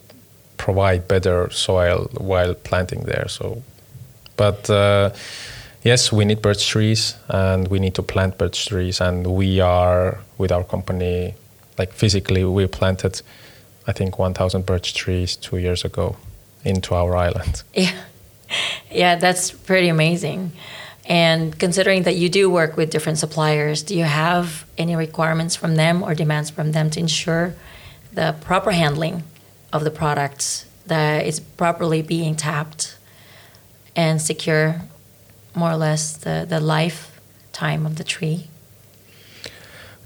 provide 0.57 1.07
better 1.07 1.51
soil 1.51 2.09
while 2.17 2.55
planting 2.55 3.03
there. 3.03 3.29
So, 3.29 3.63
but. 4.37 4.69
Uh, 4.71 5.11
yes, 5.83 6.11
we 6.11 6.25
need 6.25 6.41
birch 6.41 6.67
trees 6.67 7.15
and 7.29 7.69
we 7.69 7.79
need 7.79 7.95
to 7.95 8.03
plant 8.03 8.39
birch 8.39 8.69
trees. 8.69 9.03
And 9.03 9.27
we 9.27 9.61
are, 9.61 10.19
with 10.39 10.51
our 10.51 10.65
company, 10.65 11.35
like 11.79 11.93
physically 11.93 12.45
we 12.45 12.67
planted 12.67 13.21
i 13.87 13.93
think 13.93 14.19
1000 14.19 14.65
birch 14.67 14.95
trees 14.95 15.37
two 15.37 15.57
years 15.57 15.85
ago 15.85 16.17
into 16.65 16.95
our 16.95 17.17
island 17.17 17.63
yeah 17.75 17.93
yeah 18.91 19.17
that's 19.17 19.51
pretty 19.51 19.89
amazing 19.89 20.53
and 21.07 21.59
considering 21.59 22.05
that 22.05 22.17
you 22.17 22.29
do 22.29 22.49
work 22.49 22.77
with 22.77 22.91
different 22.91 23.19
suppliers 23.19 23.83
do 23.83 23.97
you 23.97 24.05
have 24.05 24.65
any 24.79 24.97
requirements 24.97 25.57
from 25.57 25.77
them 25.77 26.03
or 26.03 26.15
demands 26.15 26.51
from 26.51 26.73
them 26.73 26.91
to 26.91 27.01
ensure 27.01 27.55
the 28.13 28.35
proper 28.41 28.71
handling 28.71 29.23
of 29.73 29.85
the 29.85 29.91
products 29.91 30.67
that 30.87 31.27
is 31.27 31.41
properly 31.41 32.03
being 32.03 32.37
tapped 32.37 32.97
and 33.97 34.21
secure 34.21 34.83
more 35.55 35.71
or 35.71 35.77
less 35.77 36.17
the, 36.17 36.47
the 36.49 36.61
lifetime 36.61 37.87
of 37.87 37.97
the 37.97 38.05
tree 38.05 38.49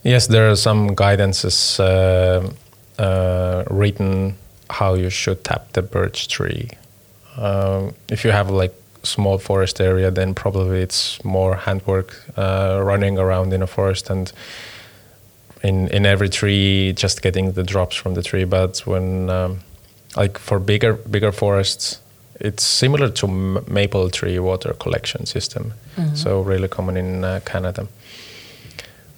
Yes, 0.03 0.29
there 0.29 0.51
are 0.51 0.57
some 0.57 0.95
guidances 0.95 1.81
uh, 1.81 2.49
uh, 3.03 3.65
written 3.71 4.37
how 4.71 4.95
you 4.95 5.11
should 5.11 5.45
tap 5.45 5.73
the 5.73 5.83
birch 5.83 6.29
tree. 6.29 6.71
Um, 7.37 7.95
if 8.09 8.25
you 8.25 8.31
have 8.31 8.51
like 8.51 8.75
small 9.03 9.39
forest 9.39 9.81
area, 9.81 10.11
then 10.11 10.35
probably 10.35 10.81
it's 10.81 11.23
more 11.25 11.57
handwork 11.57 12.23
uh, 12.37 12.81
running 12.83 13.19
around 13.19 13.53
in 13.53 13.63
a 13.63 13.67
forest 13.67 14.11
and 14.11 14.33
in 15.63 15.89
in 15.89 16.07
every 16.07 16.29
tree 16.29 16.93
just 16.93 17.21
getting 17.21 17.53
the 17.53 17.65
drops 17.65 17.97
from 17.97 18.15
the 18.15 18.23
tree. 18.23 18.45
But 18.45 18.79
when 18.87 19.31
um, 19.31 19.61
like 20.17 20.39
for 20.39 20.59
bigger 20.59 20.95
bigger 20.95 21.33
forests, 21.33 22.01
it's 22.41 22.63
similar 22.63 23.11
to 23.11 23.27
maple 23.67 24.11
tree 24.11 24.39
water 24.39 24.75
collection 24.75 25.27
system. 25.27 25.73
Mm-hmm. 25.97 26.15
So 26.15 26.41
really 26.41 26.69
common 26.69 26.97
in 26.97 27.25
uh, 27.25 27.41
Canada. 27.45 27.89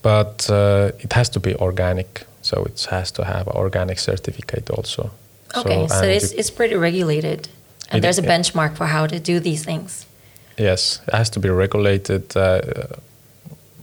But 0.03 0.49
uh, 0.49 0.93
it 0.99 1.13
has 1.13 1.29
to 1.31 1.41
be 1.41 1.55
organic. 1.57 2.27
So 2.43 2.65
it 2.65 2.87
has 2.91 3.11
to 3.13 3.25
have 3.25 3.49
organic 3.49 3.99
certificate 3.99 4.71
also. 4.71 5.11
Okay 5.57 5.87
so, 5.89 6.01
so 6.01 6.07
it's, 6.07 6.33
it's 6.33 6.51
pretty 6.51 6.77
regulated. 6.77 7.49
And 7.91 7.99
it, 7.99 8.03
there's 8.03 8.19
a 8.19 8.23
benchmark 8.23 8.77
for 8.77 8.87
how 8.87 9.07
to 9.07 9.19
do 9.19 9.41
these 9.41 9.65
things. 9.65 10.07
Yes 10.57 11.01
it 11.07 11.15
has 11.15 11.31
to 11.31 11.41
be 11.41 11.51
regulated 11.51 12.37
uh, 12.37 12.61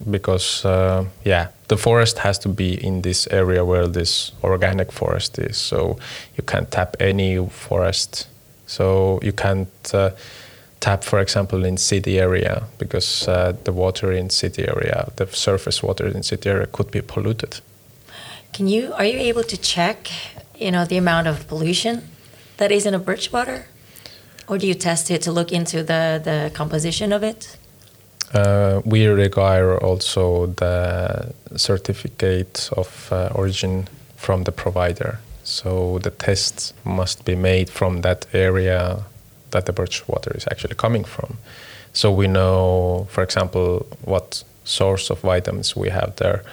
because 0.10 0.66
uh, 0.66 1.06
yeah 1.24 1.48
the 1.68 1.78
forest 1.78 2.20
has 2.20 2.40
to 2.40 2.50
be 2.50 2.74
in 2.74 3.02
this 3.02 3.28
area 3.28 3.66
where 3.66 3.88
this 3.88 4.32
organic 4.44 4.92
forest 4.92 5.38
is. 5.38 5.58
So 5.58 6.00
you 6.38 6.44
can't 6.44 6.72
tap 6.72 6.96
any 7.00 7.46
forest 7.50 8.28
so 8.68 9.20
you 9.24 9.32
can't 9.32 9.94
uh, 9.94 10.12
tap, 10.80 11.04
for 11.04 11.20
example, 11.20 11.66
in 11.66 11.78
city 11.78 12.20
area 12.20 12.64
because 12.78 13.28
uh, 13.28 13.54
the 13.64 13.72
water 13.72 14.12
in 14.12 14.30
city 14.30 14.68
area, 14.68 15.12
the 15.16 15.28
surface 15.28 15.82
water 15.82 16.08
in 16.08 16.24
city 16.24 16.50
area, 16.50 16.68
could 16.68 16.92
be 16.92 17.02
polluted. 17.02 17.60
Can 18.54 18.68
you 18.68 18.94
are 18.94 19.06
you 19.06 19.20
able 19.20 19.44
to 19.44 19.58
check, 19.58 20.10
you 20.56 20.72
know, 20.72 20.86
the 20.86 20.98
amount 20.98 21.28
of 21.28 21.48
pollution 21.48 22.02
that 22.58 22.72
is 22.72 22.86
in 22.86 22.94
a 22.94 23.00
birch 23.00 23.32
water, 23.32 23.68
or 24.48 24.58
do 24.58 24.68
you 24.68 24.74
test 24.74 25.10
it 25.12 25.22
to 25.24 25.32
look 25.32 25.52
into 25.52 25.78
the 25.84 26.22
the 26.24 26.52
composition 26.54 27.12
of 27.14 27.24
it? 27.24 27.58
Uh, 28.34 28.82
we 28.84 29.08
require 29.08 29.78
also 29.78 30.48
the 30.48 31.34
certificate 31.56 32.70
of 32.76 33.10
uh, 33.12 33.30
origin 33.34 33.88
from 34.18 34.44
the 34.44 34.52
provider. 34.52 35.20
So 35.48 36.00
the 36.00 36.10
tests 36.12 36.74
must 36.84 37.24
be 37.24 37.36
made 37.36 37.70
from 37.70 38.02
that 38.02 38.26
area 38.34 39.04
that 39.52 39.66
the 39.66 39.72
birch 39.72 40.06
water 40.08 40.36
is 40.36 40.46
actually 40.52 40.76
coming 40.76 41.06
from. 41.06 41.38
So 41.94 42.12
we 42.12 42.28
know, 42.28 43.08
for 43.10 43.24
example, 43.24 43.86
what 44.04 44.44
source 44.66 45.10
of 45.10 45.22
vitamins 45.22 45.74
we 45.76 45.90
have 45.90 46.12
there, 46.18 46.44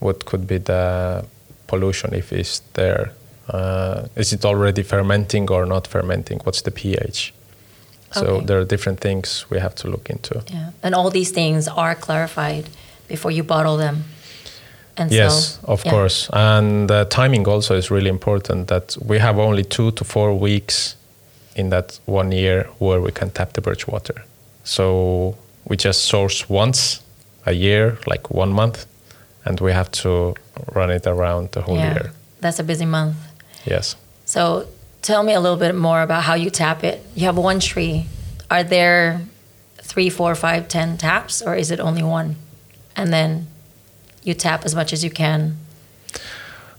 what 0.00 0.26
could 0.26 0.46
be 0.46 0.58
the 0.58 1.24
pollution 1.66 2.14
if 2.14 2.32
it's 2.32 2.60
there 2.74 3.12
Uh, 3.48 4.06
is 4.16 4.32
it 4.32 4.44
already 4.44 4.82
fermenting 4.84 5.50
or 5.50 5.66
not 5.66 5.86
fermenting? 5.88 6.40
What's 6.44 6.62
the 6.62 6.70
pH? 6.70 7.32
So 8.12 8.24
Okay. 8.24 8.46
there 8.46 8.58
are 8.60 8.64
different 8.64 9.00
things 9.00 9.44
we 9.50 9.58
have 9.60 9.74
to 9.74 9.88
look 9.88 10.08
into. 10.10 10.34
Yeah. 10.46 10.70
And 10.82 10.94
all 10.94 11.10
these 11.10 11.32
things 11.32 11.68
are 11.68 11.94
clarified 11.96 12.64
before 13.08 13.32
you 13.34 13.42
bottle 13.44 13.76
them. 13.76 14.04
And 14.96 15.10
Yes, 15.10 15.58
so, 15.60 15.66
of 15.72 15.84
yeah. 15.84 15.90
course. 15.90 16.28
And 16.32 16.90
uh, 16.90 17.04
timing 17.06 17.48
also 17.48 17.74
is 17.76 17.90
really 17.90 18.10
important 18.10 18.68
that 18.68 18.96
we 19.06 19.18
have 19.18 19.38
only 19.38 19.64
two 19.64 19.90
to 19.92 20.04
four 20.04 20.34
weeks 20.38 20.96
in 21.56 21.70
that 21.70 21.98
one 22.06 22.32
year 22.32 22.68
where 22.78 23.00
we 23.00 23.10
can 23.10 23.30
tap 23.30 23.52
the 23.52 23.60
birch 23.60 23.86
water. 23.88 24.24
So 24.64 25.36
we 25.64 25.76
just 25.76 26.04
source 26.04 26.48
once 26.48 27.00
a 27.46 27.52
year, 27.52 27.98
like 28.06 28.30
one 28.30 28.52
month, 28.52 28.86
and 29.44 29.60
we 29.60 29.72
have 29.72 29.90
to 30.02 30.34
run 30.74 30.90
it 30.90 31.06
around 31.06 31.50
the 31.52 31.62
whole 31.62 31.76
Yeah. 31.78 31.94
year. 31.94 32.12
That's 32.40 32.58
a 32.60 32.64
busy 32.64 32.86
month. 32.86 33.16
Yes. 33.64 33.96
So 34.24 34.66
tell 35.02 35.22
me 35.22 35.32
a 35.34 35.40
little 35.40 35.58
bit 35.58 35.74
more 35.74 36.02
about 36.02 36.22
how 36.24 36.34
you 36.34 36.50
tap 36.50 36.84
it. 36.84 37.00
You 37.14 37.26
have 37.26 37.36
one 37.38 37.60
tree. 37.60 38.06
Are 38.50 38.62
there 38.64 39.20
three, 39.82 40.10
four, 40.10 40.34
five, 40.34 40.68
ten 40.68 40.96
taps, 40.96 41.42
or 41.42 41.54
is 41.56 41.70
it 41.70 41.80
only 41.80 42.02
one? 42.02 42.36
And 42.96 43.12
then 43.12 43.46
you 44.22 44.34
tap 44.34 44.64
as 44.64 44.74
much 44.74 44.92
as 44.92 45.02
you 45.02 45.10
can. 45.10 45.56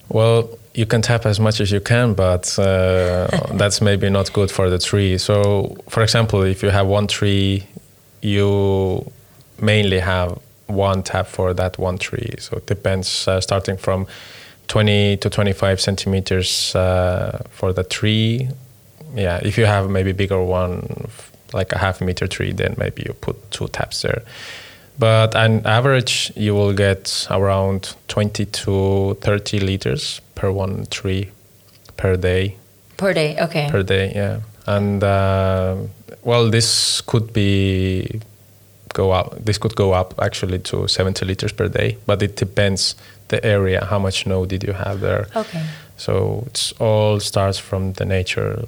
Well, 0.09 0.57
you 0.73 0.85
can 0.85 1.01
tap 1.01 1.25
as 1.25 1.39
much 1.39 1.59
as 1.59 1.71
you 1.71 1.79
can, 1.79 2.13
but 2.13 2.57
uh, 2.57 3.27
that's 3.53 3.81
maybe 3.81 4.09
not 4.09 4.33
good 4.33 4.51
for 4.51 4.69
the 4.69 4.79
tree. 4.79 5.17
So, 5.17 5.77
for 5.89 6.03
example, 6.03 6.41
if 6.43 6.63
you 6.63 6.69
have 6.69 6.88
one 6.88 7.07
tree, 7.07 7.67
you 8.21 9.12
mainly 9.59 10.00
have 10.00 10.39
one 10.67 11.03
tap 11.03 11.27
for 11.27 11.53
that 11.53 11.77
one 11.77 11.97
tree. 11.97 12.33
So 12.39 12.57
it 12.57 12.65
depends, 12.65 13.27
uh, 13.27 13.41
starting 13.41 13.77
from 13.77 14.07
20 14.67 15.17
to 15.17 15.29
25 15.29 15.81
centimeters 15.81 16.75
uh, 16.75 17.43
for 17.50 17.73
the 17.73 17.83
tree. 17.83 18.50
Yeah, 19.15 19.39
if 19.43 19.57
you 19.57 19.65
have 19.65 19.89
maybe 19.89 20.12
bigger 20.12 20.41
one, 20.41 21.07
like 21.53 21.71
a 21.71 21.77
half 21.77 22.01
meter 22.01 22.27
tree, 22.27 22.51
then 22.51 22.75
maybe 22.77 23.03
you 23.05 23.13
put 23.13 23.51
two 23.51 23.67
taps 23.67 24.01
there. 24.01 24.23
But 25.00 25.35
on 25.35 25.65
average, 25.65 26.31
you 26.35 26.53
will 26.53 26.73
get 26.73 27.27
around 27.29 27.95
20 28.07 28.45
to 28.45 29.17
30 29.21 29.59
liters 29.59 30.21
per 30.35 30.51
one 30.51 30.85
tree 30.91 31.31
per 31.97 32.15
day. 32.15 32.57
Per 32.97 33.13
day, 33.13 33.38
okay. 33.39 33.67
Per 33.71 33.83
day, 33.83 34.12
yeah. 34.15 34.41
And 34.65 35.03
uh, 35.03 35.75
well, 36.23 36.50
this 36.50 37.01
could 37.01 37.33
be 37.33 38.21
go 38.93 39.12
up. 39.12 39.43
This 39.43 39.57
could 39.57 39.75
go 39.75 39.93
up 39.93 40.13
actually 40.19 40.59
to 40.59 40.88
70 40.88 41.25
liters 41.25 41.51
per 41.51 41.67
day, 41.67 41.97
but 42.05 42.21
it 42.21 42.35
depends 42.35 42.95
the 43.29 43.43
area. 43.43 43.85
How 43.85 44.00
much 44.00 44.23
snow 44.23 44.45
did 44.45 44.63
you 44.63 44.73
have 44.73 45.00
there? 45.00 45.27
Okay. 45.35 45.63
So 45.97 46.43
it's 46.47 46.71
all 46.73 47.19
starts 47.19 47.57
from 47.57 47.93
the 47.93 48.05
nature. 48.05 48.65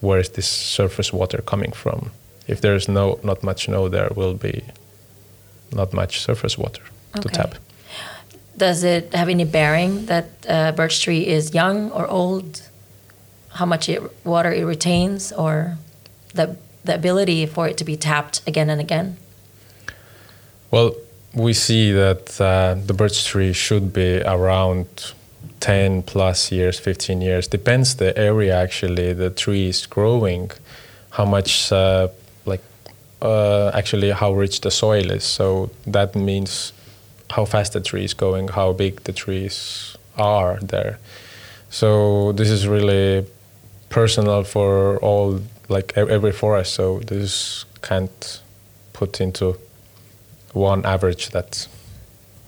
Where 0.00 0.20
is 0.20 0.30
this 0.30 0.48
surface 0.48 1.12
water 1.12 1.42
coming 1.42 1.72
from? 1.72 2.10
If 2.46 2.60
there's 2.60 2.88
no 2.88 3.18
not 3.22 3.42
much 3.42 3.64
snow, 3.64 3.88
there 3.88 4.10
will 4.14 4.34
be 4.34 4.62
not 5.72 5.92
much 5.92 6.20
surface 6.20 6.58
water 6.58 6.82
to 7.20 7.28
tap. 7.28 7.54
Does 8.56 8.84
it 8.84 9.14
have 9.14 9.28
any 9.28 9.44
bearing 9.44 10.06
that 10.06 10.26
uh, 10.48 10.72
birch 10.72 11.02
tree 11.02 11.26
is 11.26 11.54
young 11.54 11.90
or 11.92 12.06
old? 12.06 12.62
How 13.52 13.66
much 13.66 13.88
it, 13.88 14.02
water 14.24 14.52
it 14.52 14.64
retains, 14.64 15.32
or 15.32 15.78
the 16.34 16.56
the 16.84 16.94
ability 16.94 17.46
for 17.46 17.68
it 17.68 17.76
to 17.78 17.84
be 17.84 17.96
tapped 17.96 18.42
again 18.46 18.70
and 18.70 18.80
again? 18.80 19.16
Well, 20.70 20.94
we 21.34 21.52
see 21.52 21.92
that 21.92 22.40
uh, 22.40 22.76
the 22.86 22.94
birch 22.94 23.24
tree 23.24 23.52
should 23.52 23.92
be 23.92 24.22
around 24.22 25.12
10 25.60 26.02
plus 26.02 26.50
years, 26.50 26.78
15 26.78 27.20
years. 27.20 27.46
Depends 27.46 27.96
the 27.96 28.16
area 28.16 28.56
actually 28.56 29.12
the 29.12 29.30
tree 29.30 29.68
is 29.68 29.86
growing, 29.86 30.50
how 31.10 31.24
much 31.24 31.70
uh, 31.72 32.08
uh, 33.22 33.70
actually 33.74 34.10
how 34.10 34.32
rich 34.32 34.60
the 34.60 34.70
soil 34.70 35.10
is. 35.10 35.24
So 35.24 35.70
that 35.86 36.14
means 36.14 36.72
how 37.30 37.44
fast 37.44 37.72
the 37.72 37.80
tree 37.80 38.04
is 38.04 38.14
going, 38.14 38.48
how 38.48 38.72
big 38.72 39.04
the 39.04 39.12
trees 39.12 39.96
are 40.16 40.58
there. 40.60 40.98
So 41.70 42.32
this 42.32 42.50
is 42.50 42.66
really 42.66 43.26
personal 43.88 44.44
for 44.44 44.98
all 44.98 45.40
like 45.68 45.92
every 45.96 46.32
forest. 46.32 46.74
So 46.74 47.00
this 47.00 47.64
can't 47.82 48.40
put 48.92 49.20
into 49.20 49.56
one 50.52 50.84
average 50.84 51.30
that 51.30 51.68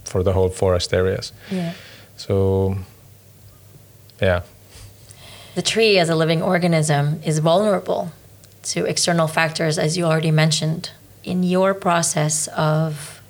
for 0.05 0.23
the 0.23 0.33
whole 0.33 0.49
forest 0.49 0.93
areas. 0.93 1.33
Yeah. 1.51 1.73
So 2.17 2.77
yeah, 4.21 4.43
The 5.55 5.63
tree, 5.63 5.99
as 5.99 6.09
a 6.09 6.15
living 6.15 6.43
organism, 6.43 7.21
is 7.25 7.39
vulnerable 7.41 8.11
to 8.63 8.85
external 8.85 9.27
factors, 9.27 9.79
as 9.79 9.97
you 9.97 10.05
already 10.05 10.31
mentioned. 10.31 10.91
In 11.25 11.43
your 11.43 11.75
process 11.75 12.49
of 12.49 13.23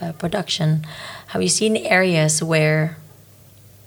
uh, 0.00 0.12
production, 0.12 0.84
have 1.28 1.42
you 1.42 1.48
seen 1.48 1.76
areas 1.76 2.42
where 2.42 2.96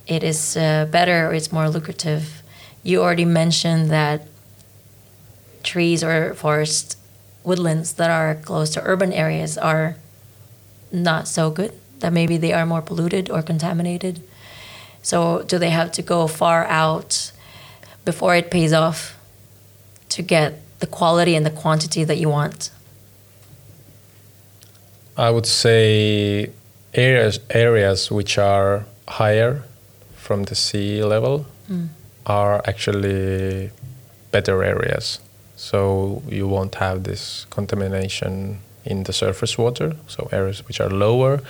it 0.06 0.22
is 0.22 0.56
uh, 0.56 0.86
better 0.90 1.28
or 1.28 1.34
it's 1.34 1.52
more 1.52 1.68
lucrative? 1.68 2.42
You 2.82 3.02
already 3.02 3.24
mentioned 3.24 3.90
that 3.90 4.26
trees 5.62 6.04
or 6.04 6.34
forest 6.34 6.98
woodlands 7.44 7.94
that 7.94 8.10
are 8.10 8.34
close 8.34 8.70
to 8.70 8.82
urban 8.82 9.12
areas 9.12 9.56
are 9.58 9.96
not 10.92 11.28
so 11.28 11.50
good, 11.50 11.72
that 12.00 12.12
maybe 12.12 12.36
they 12.36 12.52
are 12.52 12.66
more 12.66 12.82
polluted 12.82 13.30
or 13.30 13.42
contaminated. 13.42 14.22
So, 15.02 15.42
do 15.42 15.58
they 15.58 15.70
have 15.70 15.92
to 15.92 16.02
go 16.02 16.26
far 16.26 16.64
out 16.66 17.32
before 18.04 18.34
it 18.34 18.50
pays 18.50 18.72
off 18.72 19.16
to 20.10 20.22
get 20.22 20.60
the 20.78 20.86
quality 20.86 21.34
and 21.34 21.44
the 21.46 21.50
quantity 21.50 22.04
that 22.04 22.18
you 22.18 22.28
want? 22.28 22.70
I 25.16 25.30
would 25.30 25.46
say 25.46 26.50
areas 26.92 27.40
areas 27.50 28.10
which 28.10 28.38
are 28.38 28.84
higher 29.08 29.62
from 30.16 30.44
the 30.44 30.54
sea 30.54 31.02
level 31.04 31.46
are 32.26 32.60
actually 32.66 33.70
better 34.30 34.62
areas. 34.62 35.20
So 35.56 36.22
you 36.28 36.46
won't 36.46 36.74
have 36.74 37.04
this 37.04 37.46
contamination 37.50 38.58
in 38.84 39.04
the 39.04 39.12
surface 39.12 39.56
water. 39.56 39.96
So 40.06 40.28
areas 40.32 40.66
which 40.66 40.80
are 40.80 40.90
lower 40.90 41.40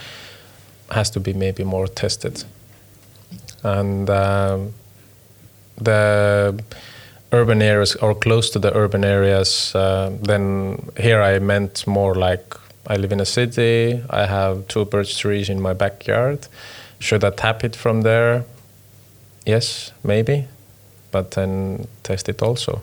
has 0.90 1.10
to 1.10 1.20
be 1.20 1.32
maybe 1.32 1.64
more 1.64 1.88
tested. 1.88 2.44
And 3.62 4.08
um, 4.08 4.74
the 5.76 6.62
urban 7.32 7.62
areas 7.62 7.96
or 7.96 8.14
close 8.14 8.50
to 8.50 8.58
the 8.58 8.74
urban 8.76 9.04
areas, 9.04 9.74
uh, 9.74 10.10
then 10.22 10.90
here 10.98 11.20
I 11.20 11.38
meant 11.38 11.86
more 11.86 12.14
like 12.14 12.54
I 12.86 12.96
live 12.96 13.12
in 13.12 13.20
a 13.20 13.26
city, 13.26 14.02
I 14.10 14.26
have 14.26 14.68
two 14.68 14.84
birch 14.84 15.18
trees 15.18 15.48
in 15.48 15.60
my 15.60 15.72
backyard. 15.72 16.46
Should 16.98 17.24
I 17.24 17.30
tap 17.30 17.64
it 17.64 17.74
from 17.74 18.02
there? 18.02 18.44
Yes, 19.44 19.92
maybe, 20.02 20.46
but 21.10 21.32
then 21.32 21.88
test 22.02 22.28
it 22.28 22.42
also. 22.42 22.82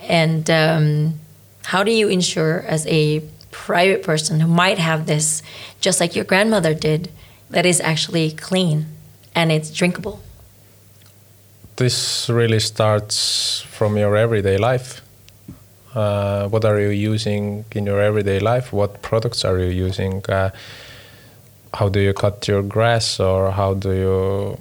And 0.00 0.50
um, 0.50 1.20
how 1.64 1.82
do 1.82 1.90
you 1.90 2.08
ensure, 2.08 2.64
as 2.68 2.86
a 2.86 3.22
private 3.50 4.02
person 4.02 4.40
who 4.40 4.48
might 4.48 4.78
have 4.78 5.06
this, 5.06 5.42
just 5.80 6.00
like 6.00 6.14
your 6.14 6.24
grandmother 6.24 6.74
did, 6.74 7.10
that 7.50 7.64
is 7.64 7.80
actually 7.80 8.32
clean 8.32 8.86
and 9.34 9.50
it's 9.50 9.70
drinkable? 9.70 10.20
This 11.76 12.30
really 12.30 12.60
starts 12.60 13.60
from 13.60 13.98
your 13.98 14.16
everyday 14.16 14.56
life. 14.56 15.02
Uh, 15.94 16.48
what 16.48 16.64
are 16.64 16.80
you 16.80 16.88
using 16.88 17.66
in 17.72 17.84
your 17.84 18.00
everyday 18.00 18.40
life? 18.40 18.72
What 18.72 19.02
products 19.02 19.44
are 19.44 19.58
you 19.58 19.68
using? 19.86 20.24
Uh, 20.26 20.52
how 21.74 21.90
do 21.90 22.00
you 22.00 22.14
cut 22.14 22.48
your 22.48 22.62
grass, 22.62 23.20
or 23.20 23.50
how 23.50 23.74
do 23.74 23.92
you 23.92 24.58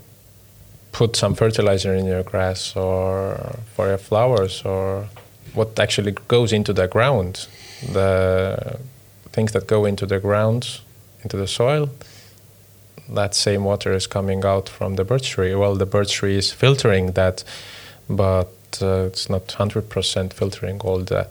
put 0.91 1.15
some 1.15 1.35
fertilizer 1.35 1.95
in 1.95 2.05
your 2.05 2.23
grass, 2.23 2.75
or 2.75 3.59
for 3.75 3.87
your 3.87 3.97
flowers, 3.97 4.63
or 4.65 5.07
what 5.53 5.79
actually 5.79 6.17
goes 6.27 6.51
into 6.51 6.73
the 6.73 6.89
ground? 6.89 7.47
The 7.93 8.77
things 9.31 9.53
that 9.53 9.67
go 9.67 9.85
into 9.85 10.05
the 10.05 10.19
ground, 10.19 10.81
into 11.23 11.37
the 11.37 11.47
soil, 11.47 11.89
that 13.09 13.35
same 13.35 13.63
water 13.63 13.93
is 13.93 14.07
coming 14.07 14.43
out 14.45 14.69
from 14.69 14.95
the 14.95 15.03
birch 15.03 15.29
tree. 15.29 15.53
Well, 15.55 15.75
the 15.75 15.85
birch 15.85 16.13
tree 16.13 16.37
is 16.37 16.51
filtering 16.51 17.13
that, 17.13 17.43
but 18.09 18.51
uh, 18.81 19.05
it's 19.07 19.29
not 19.29 19.47
100% 19.47 20.33
filtering 20.33 20.79
all 20.81 20.99
the 20.99 21.27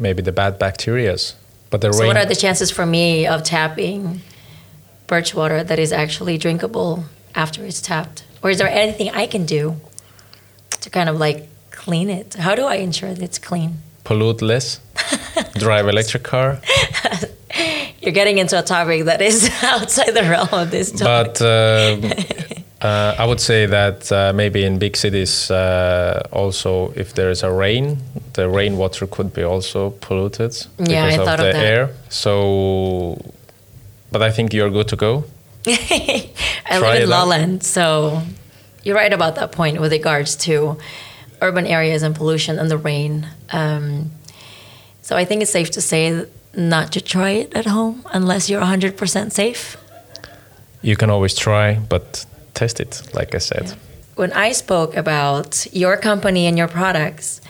maybe 0.00 0.22
the 0.22 0.32
bad 0.32 0.58
bacterias. 0.58 1.34
But 1.70 1.80
the 1.80 1.92
So, 1.92 2.00
rain, 2.00 2.08
what 2.08 2.16
are 2.16 2.26
the 2.26 2.36
chances 2.36 2.70
for 2.70 2.86
me 2.86 3.26
of 3.26 3.42
tapping 3.42 4.20
birch 5.06 5.34
water 5.34 5.62
that 5.64 5.78
is 5.78 5.92
actually 5.92 6.38
drinkable 6.38 7.04
after 7.34 7.64
it's 7.64 7.80
tapped? 7.80 8.24
Or 8.42 8.50
is 8.50 8.58
there 8.58 8.68
anything 8.68 9.10
I 9.10 9.26
can 9.26 9.46
do 9.46 9.76
to 10.80 10.90
kind 10.90 11.08
of 11.08 11.18
like 11.18 11.48
clean 11.70 12.10
it? 12.10 12.34
How 12.34 12.54
do 12.54 12.64
I 12.64 12.76
ensure 12.76 13.14
that 13.14 13.22
it's 13.22 13.38
clean? 13.38 13.82
pollute 14.04 14.42
less, 14.42 14.80
drive 15.54 15.88
electric 15.88 16.22
car. 16.22 16.60
You're 18.04 18.12
getting 18.12 18.38
into 18.38 18.58
a 18.58 18.62
topic 18.62 19.04
that 19.04 19.20
is 19.22 19.50
outside 19.62 20.12
the 20.14 20.22
realm 20.22 20.48
of 20.52 20.70
this 20.70 20.90
topic. 20.92 21.38
But 21.38 21.42
um 21.42 22.12
Uh, 22.84 23.14
I 23.18 23.24
would 23.24 23.40
say 23.40 23.64
that 23.64 24.12
uh, 24.12 24.34
maybe 24.34 24.62
in 24.62 24.78
big 24.78 24.94
cities, 24.94 25.50
uh, 25.50 26.20
also 26.30 26.92
if 26.96 27.14
there 27.14 27.30
is 27.30 27.42
a 27.42 27.50
rain, 27.50 27.96
the 28.34 28.46
rainwater 28.46 29.06
could 29.06 29.32
be 29.32 29.42
also 29.42 29.90
polluted 30.02 30.54
Yeah, 30.78 31.06
because 31.06 31.18
I 31.18 31.22
of 31.22 31.26
thought 31.26 31.38
the 31.38 31.48
of 31.48 31.54
that. 31.54 31.64
air. 31.64 31.90
So, 32.10 33.16
but 34.12 34.20
I 34.20 34.30
think 34.30 34.52
you're 34.52 34.68
good 34.68 34.88
to 34.88 34.96
go. 34.96 35.24
I 35.66 36.28
Try 36.78 36.78
live 36.80 37.02
in. 37.04 37.08
Lolland, 37.08 37.62
so 37.62 38.20
you're 38.82 38.96
right 38.96 39.14
about 39.14 39.36
that 39.36 39.50
point 39.50 39.80
with 39.80 39.90
regards 39.92 40.36
to 40.44 40.76
urban 41.40 41.66
areas 41.66 42.02
and 42.02 42.14
pollution 42.14 42.58
and 42.58 42.70
the 42.70 42.76
rain. 42.76 43.26
Um, 43.50 44.10
so 45.00 45.16
I 45.16 45.24
think 45.24 45.40
it's 45.40 45.50
safe 45.50 45.70
to 45.70 45.80
say 45.80 46.26
not 46.56 46.92
to 46.92 47.00
try 47.00 47.30
it 47.30 47.54
at 47.54 47.66
home 47.66 48.04
unless 48.12 48.48
you're 48.48 48.62
100% 48.62 49.32
safe. 49.32 49.76
You 50.82 50.96
can 50.96 51.10
always 51.10 51.34
try, 51.34 51.74
but 51.74 52.26
test 52.54 52.80
it, 52.80 53.02
like 53.14 53.34
I 53.34 53.38
said. 53.38 53.74
When 54.16 54.32
I 54.32 54.52
spoke 54.52 54.96
about 54.96 55.66
your 55.72 55.96
company 55.96 56.46
and 56.46 56.56
your 56.56 56.68
products, 56.68 57.40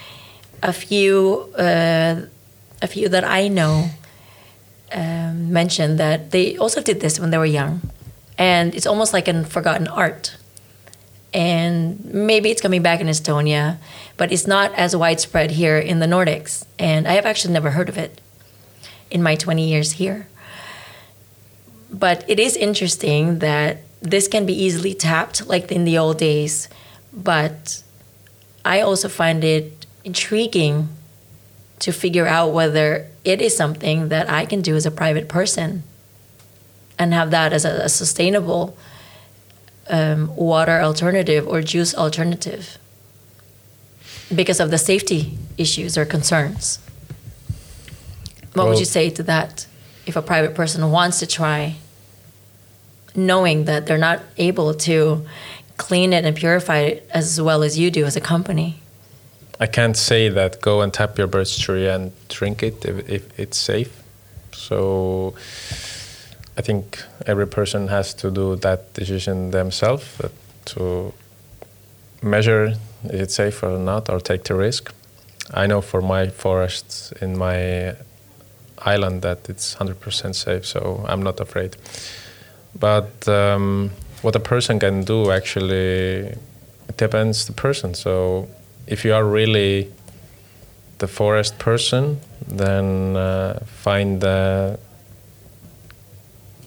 a 0.62 0.72
few, 0.72 1.52
uh, 1.58 2.22
a 2.80 2.86
few 2.86 3.08
that 3.08 3.24
I 3.24 3.48
know 3.48 3.90
um, 4.92 5.52
mentioned 5.52 5.98
that 5.98 6.30
they 6.30 6.56
also 6.56 6.80
did 6.80 7.00
this 7.00 7.20
when 7.20 7.30
they 7.30 7.38
were 7.38 7.44
young, 7.44 7.80
and 8.38 8.74
it's 8.74 8.86
almost 8.86 9.12
like 9.12 9.28
a 9.28 9.44
forgotten 9.44 9.88
art. 9.88 10.36
And 11.34 12.04
maybe 12.04 12.50
it's 12.50 12.62
coming 12.62 12.82
back 12.82 13.00
in 13.00 13.08
Estonia, 13.08 13.78
but 14.16 14.30
it's 14.30 14.46
not 14.46 14.72
as 14.74 14.94
widespread 14.94 15.50
here 15.50 15.78
in 15.78 15.98
the 15.98 16.06
Nordics. 16.06 16.64
And 16.78 17.08
I 17.08 17.14
have 17.14 17.26
actually 17.26 17.52
never 17.52 17.72
heard 17.72 17.88
of 17.88 17.98
it 17.98 18.20
in 19.14 19.22
my 19.22 19.36
20 19.36 19.66
years 19.66 19.92
here. 19.92 20.26
But 21.90 22.28
it 22.28 22.40
is 22.40 22.56
interesting 22.56 23.38
that 23.38 23.78
this 24.02 24.28
can 24.28 24.44
be 24.44 24.52
easily 24.52 24.92
tapped 24.92 25.46
like 25.46 25.72
in 25.72 25.84
the 25.84 25.96
old 25.96 26.18
days. 26.18 26.68
But 27.12 27.82
I 28.64 28.80
also 28.80 29.08
find 29.08 29.44
it 29.44 29.86
intriguing 30.04 30.88
to 31.78 31.92
figure 31.92 32.26
out 32.26 32.52
whether 32.52 33.08
it 33.24 33.40
is 33.40 33.56
something 33.56 34.08
that 34.08 34.28
I 34.28 34.44
can 34.44 34.60
do 34.60 34.74
as 34.74 34.84
a 34.84 34.90
private 34.90 35.28
person 35.28 35.84
and 36.98 37.14
have 37.14 37.30
that 37.30 37.52
as 37.52 37.64
a, 37.64 37.84
a 37.84 37.88
sustainable 37.88 38.76
um, 39.88 40.34
water 40.34 40.80
alternative 40.80 41.46
or 41.46 41.62
juice 41.62 41.94
alternative 41.94 42.78
because 44.34 44.58
of 44.60 44.70
the 44.70 44.78
safety 44.78 45.38
issues 45.56 45.96
or 45.96 46.04
concerns. 46.04 46.78
What 48.54 48.68
would 48.68 48.78
you 48.78 48.84
say 48.84 49.10
to 49.10 49.22
that 49.24 49.66
if 50.06 50.16
a 50.16 50.22
private 50.22 50.54
person 50.54 50.90
wants 50.90 51.18
to 51.20 51.26
try, 51.26 51.76
knowing 53.14 53.64
that 53.64 53.86
they're 53.86 53.98
not 53.98 54.20
able 54.36 54.74
to 54.74 55.26
clean 55.76 56.12
it 56.12 56.24
and 56.24 56.36
purify 56.36 56.78
it 56.78 57.08
as 57.10 57.40
well 57.40 57.62
as 57.62 57.78
you 57.78 57.90
do 57.90 58.04
as 58.04 58.16
a 58.16 58.20
company? 58.20 58.80
I 59.60 59.66
can't 59.66 59.96
say 59.96 60.28
that 60.28 60.60
go 60.60 60.82
and 60.82 60.92
tap 60.92 61.18
your 61.18 61.26
birch 61.26 61.60
tree 61.60 61.88
and 61.88 62.12
drink 62.28 62.62
it 62.62 62.84
if, 62.84 63.08
if 63.08 63.38
it's 63.38 63.58
safe. 63.58 64.02
So 64.52 65.34
I 66.56 66.62
think 66.62 67.02
every 67.26 67.46
person 67.46 67.88
has 67.88 68.14
to 68.14 68.30
do 68.30 68.56
that 68.56 68.94
decision 68.94 69.50
themselves 69.50 70.20
uh, 70.20 70.28
to 70.66 71.12
measure 72.22 72.74
is 73.04 73.20
it 73.20 73.30
safe 73.30 73.62
or 73.62 73.78
not 73.78 74.08
or 74.08 74.20
take 74.20 74.44
the 74.44 74.54
risk. 74.54 74.92
I 75.52 75.66
know 75.66 75.80
for 75.80 76.00
my 76.00 76.28
forests 76.28 77.12
in 77.20 77.36
my 77.36 77.96
island 78.78 79.22
that 79.22 79.48
it's 79.48 79.76
100% 79.76 80.34
safe, 80.34 80.66
so 80.66 81.04
I'm 81.08 81.22
not 81.22 81.40
afraid. 81.40 81.76
But 82.78 83.28
um, 83.28 83.90
what 84.22 84.34
a 84.36 84.40
person 84.40 84.78
can 84.80 85.04
do 85.04 85.30
actually 85.30 86.36
depends 86.96 87.46
the 87.46 87.52
person. 87.52 87.94
So 87.94 88.48
if 88.86 89.04
you 89.04 89.14
are 89.14 89.24
really 89.24 89.92
the 90.98 91.08
forest 91.08 91.58
person, 91.58 92.20
then 92.46 93.16
uh, 93.16 93.60
find 93.66 94.20
the 94.20 94.78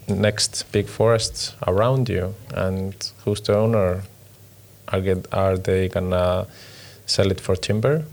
next 0.08 0.72
big 0.72 0.88
forests 0.88 1.54
around 1.66 2.10
you 2.10 2.34
and 2.54 3.12
who's 3.26 3.42
the 3.42 3.56
owner 3.56 4.04
are, 4.88 5.02
get, 5.02 5.28
are 5.34 5.58
they 5.58 5.90
gonna 5.90 6.48
sell 7.06 7.30
it 7.30 7.42
for 7.42 7.56
timber 7.56 8.06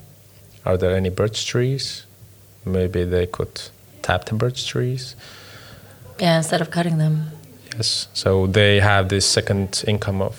are 0.66 0.76
there 0.76 0.96
any 0.96 1.08
birch 1.08 1.46
trees 1.46 2.04
maybe 2.64 3.04
they 3.04 3.26
could 3.26 3.60
tap 4.06 4.20
the 4.26 4.34
birch 4.34 4.60
trees 4.72 5.16
Yeah, 6.20 6.36
instead 6.40 6.60
of 6.60 6.68
cutting 6.70 6.98
them. 6.98 7.14
yes 7.76 8.08
so 8.14 8.46
they 8.46 8.80
have 8.80 9.04
this 9.08 9.26
second 9.38 9.82
income 9.92 10.22
of 10.22 10.34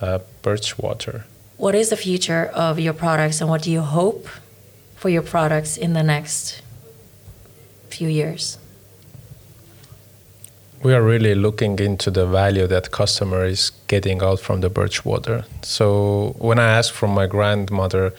uh, 0.00 0.18
birch 0.42 0.68
water 0.78 1.16
What 1.58 1.74
is 1.74 1.88
the 1.88 1.96
future 1.96 2.44
of 2.68 2.78
your 2.78 2.94
products 2.94 3.40
and 3.40 3.48
what 3.52 3.62
do 3.64 3.70
you 3.70 3.82
hope 3.98 4.28
for 5.00 5.08
your 5.10 5.22
products 5.24 5.76
in 5.78 5.92
the 5.94 6.02
next 6.02 6.62
few 7.96 8.08
years? 8.08 8.58
we 10.82 10.92
are 10.94 11.02
really 11.02 11.34
looking 11.34 11.78
into 11.80 12.10
the 12.10 12.26
value 12.26 12.66
that 12.66 12.90
customer 12.90 13.44
is 13.46 13.72
getting 13.88 14.22
out 14.22 14.38
from 14.40 14.60
the 14.60 14.68
birch 14.68 15.04
water. 15.04 15.44
So 15.62 16.34
when 16.38 16.58
I 16.58 16.68
asked 16.78 16.92
from 16.92 17.10
my 17.14 17.26
grandmother, 17.26 18.12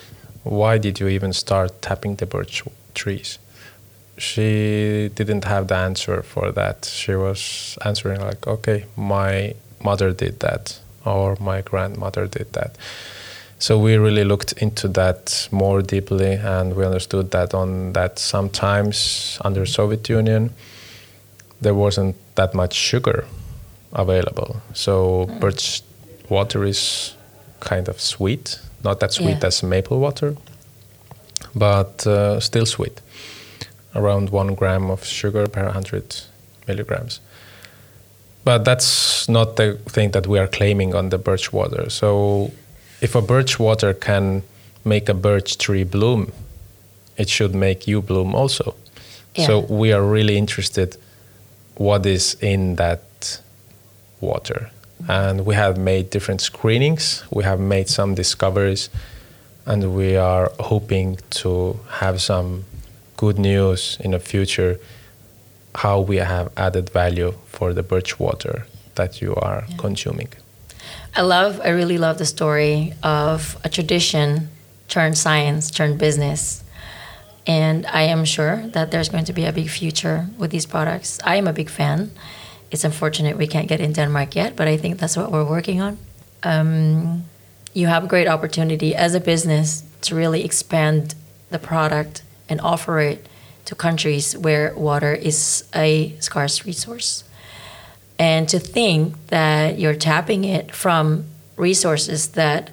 why 0.43 0.77
did 0.77 0.99
you 0.99 1.07
even 1.07 1.33
start 1.33 1.81
tapping 1.81 2.15
the 2.17 2.25
birch 2.25 2.63
trees? 2.93 3.39
She 4.17 5.11
didn't 5.13 5.43
have 5.45 5.67
the 5.67 5.75
answer 5.75 6.23
for 6.23 6.51
that. 6.51 6.85
She 6.85 7.13
was 7.15 7.77
answering 7.85 8.19
like, 8.21 8.47
okay, 8.47 8.85
my 8.95 9.53
mother 9.83 10.11
did 10.11 10.39
that 10.39 10.79
or 11.05 11.37
my 11.39 11.61
grandmother 11.61 12.27
did 12.27 12.51
that. 12.53 12.75
So 13.59 13.77
we 13.79 13.95
really 13.97 14.23
looked 14.23 14.53
into 14.53 14.87
that 14.89 15.47
more 15.51 15.81
deeply 15.81 16.33
and 16.33 16.75
we 16.75 16.85
understood 16.85 17.31
that 17.31 17.53
on 17.53 17.93
that 17.93 18.19
sometimes 18.19 19.37
under 19.43 19.65
Soviet 19.65 20.09
Union 20.09 20.51
there 21.61 21.73
wasn't 21.73 22.15
that 22.35 22.53
much 22.53 22.73
sugar 22.75 23.25
available. 23.93 24.61
So 24.73 25.25
birch 25.39 25.81
water 26.29 26.63
is 26.63 27.13
kind 27.59 27.87
of 27.89 27.99
sweet, 27.99 28.59
not 28.83 28.99
that 28.99 29.11
sweet 29.13 29.37
Yeah. 29.41 29.47
as 29.47 29.63
maple 29.63 29.99
water, 29.99 30.35
but 31.55 32.05
uh, 32.05 32.39
still 32.39 32.65
sweet. 32.65 33.01
Around 33.95 34.29
one 34.29 34.53
gram 34.55 34.89
of 34.89 35.03
sugar 35.03 35.47
per 35.47 35.63
100 35.63 36.21
milligrams. 36.67 37.19
But 38.43 38.63
that's 38.63 39.27
not 39.27 39.55
the 39.55 39.75
thing 39.87 40.11
that 40.11 40.27
we 40.27 40.39
are 40.39 40.47
claiming 40.47 40.95
on 40.95 41.09
the 41.09 41.17
birch 41.17 41.51
water. 41.51 41.89
So 41.89 42.51
if 43.01 43.15
a 43.15 43.21
birch 43.21 43.59
water 43.59 43.93
can 43.93 44.43
make 44.85 45.09
a 45.09 45.13
birch 45.13 45.57
tree 45.57 45.83
bloom, 45.83 46.31
it 47.17 47.29
should 47.29 47.53
make 47.53 47.87
you 47.87 48.01
bloom 48.01 48.35
also. 48.35 48.75
So 49.45 49.59
we 49.59 49.93
are 49.93 50.03
really 50.03 50.35
interested 50.37 50.97
what 51.75 52.05
is 52.05 52.35
in 52.41 52.75
that 52.77 53.39
water. 54.19 54.71
And 55.07 55.45
we 55.45 55.53
have 55.53 55.77
made 55.77 56.09
different 56.09 56.41
screenings, 56.41 57.23
we 57.29 57.43
have 57.43 57.59
made 57.59 57.87
some 57.87 58.15
discoveries, 58.15 58.89
and 59.65 59.93
we 59.95 60.15
are 60.15 60.51
hoping 60.59 61.19
to 61.41 61.79
have 61.99 62.19
some 62.19 62.65
good 63.17 63.37
news 63.37 63.97
in 63.99 64.11
the 64.11 64.19
future 64.19 64.79
how 65.75 65.99
we 65.99 66.17
have 66.17 66.51
added 66.57 66.89
value 66.89 67.33
for 67.45 67.73
the 67.73 67.83
birch 67.83 68.19
water 68.19 68.65
that 68.95 69.21
you 69.21 69.35
are 69.35 69.65
consuming. 69.77 70.29
I 71.15 71.21
love, 71.21 71.61
I 71.63 71.69
really 71.69 71.97
love 71.97 72.17
the 72.17 72.25
story 72.25 72.93
of 73.03 73.57
a 73.63 73.69
tradition 73.69 74.49
turned 74.87 75.17
science, 75.17 75.69
turned 75.69 75.97
business. 75.99 76.63
And 77.45 77.85
I 77.87 78.03
am 78.03 78.25
sure 78.25 78.67
that 78.67 78.91
there's 78.91 79.09
going 79.09 79.25
to 79.25 79.33
be 79.33 79.45
a 79.45 79.51
big 79.51 79.69
future 79.69 80.27
with 80.37 80.51
these 80.51 80.65
products. 80.65 81.19
I 81.23 81.35
am 81.35 81.47
a 81.47 81.53
big 81.53 81.69
fan. 81.69 82.11
It's 82.71 82.83
unfortunate 82.83 83.37
we 83.37 83.47
can't 83.47 83.67
get 83.67 83.79
in 83.79 83.93
Denmark 83.93 84.35
yet, 84.35 84.55
but 84.55 84.67
I 84.67 84.77
think 84.77 84.99
that's 84.99 85.15
what 85.15 85.31
we're 85.31 85.45
working 85.45 85.81
on. 85.81 85.97
Um, 86.43 87.23
you 87.73 87.87
have 87.87 88.03
a 88.03 88.07
great 88.07 88.27
opportunity 88.27 88.95
as 88.95 89.13
a 89.15 89.19
business 89.19 89.83
to 90.01 90.15
really 90.15 90.43
expand 90.43 91.15
the 91.49 91.59
product 91.59 92.21
and 92.49 92.61
offer 92.61 92.99
it 92.99 93.25
to 93.65 93.75
countries 93.75 94.37
where 94.37 94.73
water 94.75 95.13
is 95.13 95.65
a 95.75 96.15
scarce 96.19 96.65
resource 96.65 97.23
and 98.19 98.47
to 98.49 98.59
think 98.59 99.27
that 99.27 99.77
you're 99.77 99.95
tapping 99.95 100.43
it 100.43 100.73
from 100.73 101.25
resources 101.55 102.29
that 102.29 102.71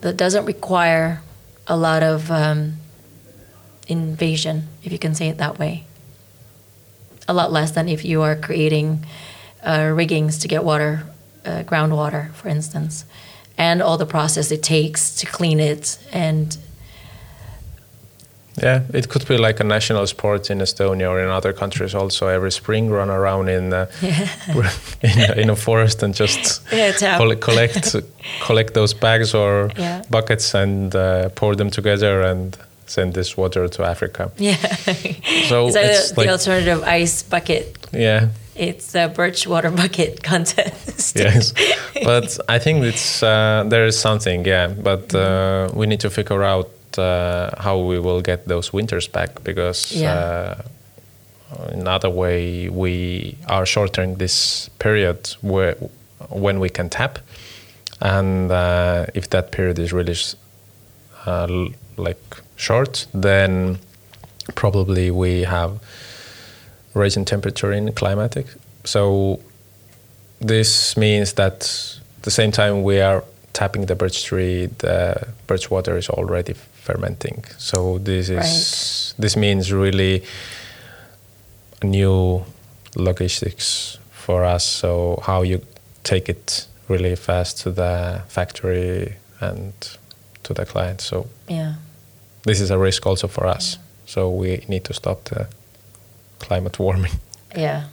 that 0.00 0.16
doesn't 0.16 0.44
require 0.44 1.22
a 1.66 1.76
lot 1.76 2.02
of 2.02 2.30
um, 2.30 2.74
invasion, 3.88 4.68
if 4.82 4.92
you 4.92 4.98
can 4.98 5.14
say 5.14 5.28
it 5.28 5.38
that 5.38 5.58
way. 5.58 5.84
A 7.28 7.34
lot 7.34 7.50
less 7.50 7.72
than 7.72 7.88
if 7.88 8.04
you 8.04 8.22
are 8.22 8.36
creating 8.36 9.04
uh, 9.64 9.90
riggings 9.94 10.38
to 10.38 10.48
get 10.48 10.64
water, 10.64 11.04
uh, 11.44 11.62
groundwater, 11.64 12.32
for 12.34 12.48
instance, 12.48 13.04
and 13.58 13.82
all 13.82 13.98
the 13.98 14.06
process 14.06 14.52
it 14.52 14.62
takes 14.62 15.16
to 15.16 15.26
clean 15.26 15.58
it 15.58 15.98
and 16.12 16.56
Yeah, 18.62 18.80
it 18.94 19.08
could 19.08 19.26
be 19.28 19.36
like 19.36 19.60
a 19.60 19.64
national 19.64 20.06
sport 20.06 20.50
in 20.50 20.58
Estonia 20.60 21.08
or 21.10 21.20
in 21.20 21.28
other 21.28 21.52
countries 21.52 21.94
also. 21.94 22.28
Every 22.28 22.50
spring, 22.50 22.90
run 22.90 23.10
around 23.10 23.48
in 23.48 23.72
uh, 23.72 23.86
in, 25.02 25.18
a- 25.30 25.40
in 25.40 25.50
a 25.50 25.56
forest 25.56 26.02
and 26.02 26.14
just 26.14 26.62
Yeah, 26.72 26.92
coll- 27.18 27.36
collect 27.36 27.94
collect 28.46 28.72
those 28.74 28.94
bags 28.94 29.34
or 29.34 29.70
Yeah. 29.78 30.02
buckets 30.10 30.54
and 30.54 30.94
uh, 30.94 31.28
pour 31.34 31.54
them 31.56 31.70
together 31.70 32.22
and 32.22 32.56
send 32.86 33.12
this 33.14 33.36
water 33.36 33.68
to 33.68 33.82
Africa. 33.84 34.30
Yeah. 34.38 34.56
So 35.48 35.70
so 35.70 35.80
it's 35.80 36.12
the, 36.12 36.22
the 36.22 36.30
alternative 36.30 36.82
ice 37.02 37.22
bucket. 37.22 37.76
yeah, 37.92 38.28
It's 38.54 38.94
a 38.94 39.08
birch 39.08 39.46
water 39.46 39.70
bucket 39.70 40.22
contest. 40.22 41.16
yes, 41.16 41.52
but 42.04 42.38
I 42.48 42.58
think 42.58 42.84
it's 42.84 43.22
uh, 43.22 43.64
there 43.68 43.86
is 43.86 43.98
something, 44.00 44.46
yeah. 44.46 44.68
But 44.82 45.14
uh, 45.14 45.68
we 45.74 45.86
need 45.86 46.00
to 46.00 46.10
figure 46.10 46.42
out 46.42 46.68
how 47.02 47.78
we 47.78 47.98
will 47.98 48.20
get 48.20 48.46
those 48.48 48.72
winters 48.72 49.08
back 49.08 49.42
because 49.44 49.92
Yeah. 49.92 50.14
uh, 50.14 50.54
another 51.72 52.10
way 52.10 52.68
we 52.68 53.36
are 53.48 53.66
shortening 53.66 54.16
this 54.18 54.68
period 54.78 55.36
where 55.42 55.76
when 56.30 56.58
we 56.60 56.68
can 56.68 56.88
tap, 56.88 57.18
and 58.00 58.50
uh, 58.50 59.06
if 59.14 59.28
that 59.30 59.50
period 59.52 59.78
is 59.78 59.92
really 59.92 60.16
uh, 61.26 61.46
like 61.96 62.20
short, 62.56 63.06
then 63.14 63.78
probably 64.54 65.10
we 65.10 65.42
have 65.44 65.78
rise 66.94 67.16
in 67.16 67.24
temperature 67.24 67.72
in 67.72 67.92
climatic. 67.92 68.46
So 68.84 69.40
this 70.40 70.96
means 70.96 71.32
that 71.34 71.54
at 72.18 72.22
the 72.22 72.30
same 72.30 72.52
time 72.52 72.82
we 72.82 73.00
are 73.00 73.22
tapping 73.56 73.86
the 73.86 73.94
birch 73.94 74.24
tree, 74.24 74.66
the 74.78 75.14
birch 75.46 75.70
water 75.70 75.96
is 75.96 76.10
already 76.10 76.52
fermenting. 76.84 77.42
So 77.58 77.98
this 77.98 78.28
is 78.28 79.14
this 79.18 79.34
means 79.36 79.72
really 79.72 80.22
new 81.82 82.44
logistics 82.94 83.98
for 84.10 84.44
us. 84.44 84.64
So 84.64 85.22
how 85.22 85.42
you 85.42 85.60
take 86.02 86.28
it 86.28 86.66
really 86.88 87.16
fast 87.16 87.62
to 87.62 87.70
the 87.70 88.22
factory 88.28 89.16
and 89.40 89.72
to 90.42 90.54
the 90.54 90.66
client. 90.66 91.00
So 91.00 91.26
Yeah. 91.48 91.74
this 92.44 92.60
is 92.60 92.70
a 92.70 92.78
risk 92.78 93.06
also 93.06 93.28
for 93.28 93.46
us. 93.56 93.78
So 94.06 94.30
we 94.30 94.64
need 94.68 94.84
to 94.84 94.92
stop 94.92 95.24
the 95.24 95.46
climate 96.38 96.78
warming. 96.78 97.12
Yeah. 97.56 97.84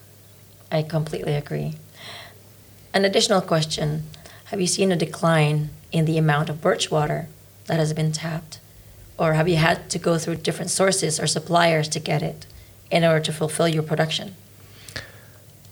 I 0.71 0.84
completely 0.84 1.36
agree. 1.36 1.73
An 2.93 3.06
additional 3.06 3.41
question 3.41 4.04
Have 4.54 4.62
you 4.62 4.68
seen 4.68 4.92
a 4.92 4.96
decline 4.96 5.72
in 5.92 6.06
the 6.06 6.20
amount 6.20 6.48
of 6.48 6.62
birch 6.62 6.92
water 6.92 7.28
that 7.66 7.80
has 7.80 7.92
been 7.92 8.12
tapped? 8.12 8.60
Or 9.18 9.34
have 9.34 9.50
you 9.50 9.56
had 9.56 9.89
to 9.89 9.98
go 9.98 10.20
through 10.20 10.36
different 10.36 10.70
sources 10.70 11.20
or 11.20 11.26
suppliers 11.26 11.88
to 11.88 12.00
get 12.00 12.22
it 12.22 12.46
in 12.92 13.04
order 13.04 13.20
to 13.22 13.34
fulfill 13.34 13.68
your 13.68 13.82
production? 13.82 14.36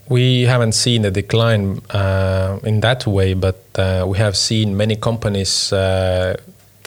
We 0.10 0.46
haven't 0.46 0.72
seen 0.72 1.06
a 1.06 1.12
decline 1.12 1.82
uh, 1.92 2.58
in 2.64 2.80
that 2.80 3.06
way, 3.06 3.36
but 3.36 3.64
uh, 3.76 4.06
we 4.08 4.18
have 4.18 4.36
seen 4.36 4.76
many 4.76 4.96
companies 4.96 5.72
uh, 5.72 6.38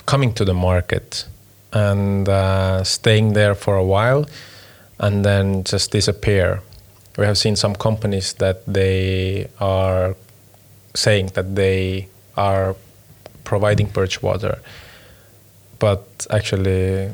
coming 0.05 0.35
to 0.35 0.45
the 0.45 0.53
market 0.53 1.27
and 1.73 2.29
uh, 2.29 2.83
staying 2.83 3.35
there 3.35 3.55
for 3.55 3.77
a 3.77 3.85
while 3.85 4.27
and 4.99 5.25
then 5.25 5.63
just 5.63 5.93
disappear. 5.93 6.61
We 7.17 7.25
have 7.25 7.39
seen 7.39 7.55
some 7.55 7.77
companies 7.77 8.33
that 8.35 8.67
they 8.67 9.49
are 9.61 10.17
saying 10.95 11.27
that 11.35 11.55
they 11.55 12.09
are 12.37 12.75
providing 13.45 13.89
birch 13.89 14.23
water, 14.23 14.59
but 15.79 16.27
actually 16.31 17.11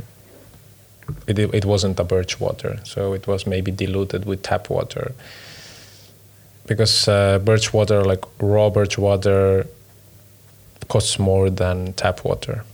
it, 1.26 1.38
it 1.38 1.64
wasn't 1.64 1.98
a 1.98 2.04
birch 2.04 2.38
water, 2.40 2.78
so 2.84 3.12
it 3.14 3.26
was 3.26 3.46
maybe 3.46 3.70
diluted 3.72 4.24
with 4.24 4.42
tap 4.42 4.70
water 4.70 5.12
because 6.66 7.08
uh, 7.08 7.38
birch 7.40 7.72
water, 7.74 8.04
like 8.04 8.24
raw 8.38 8.70
birch 8.70 8.96
water, 8.96 9.66
costs 10.88 11.18
more 11.18 11.50
than 11.50 11.92
tap 11.94 12.24
water 12.24 12.64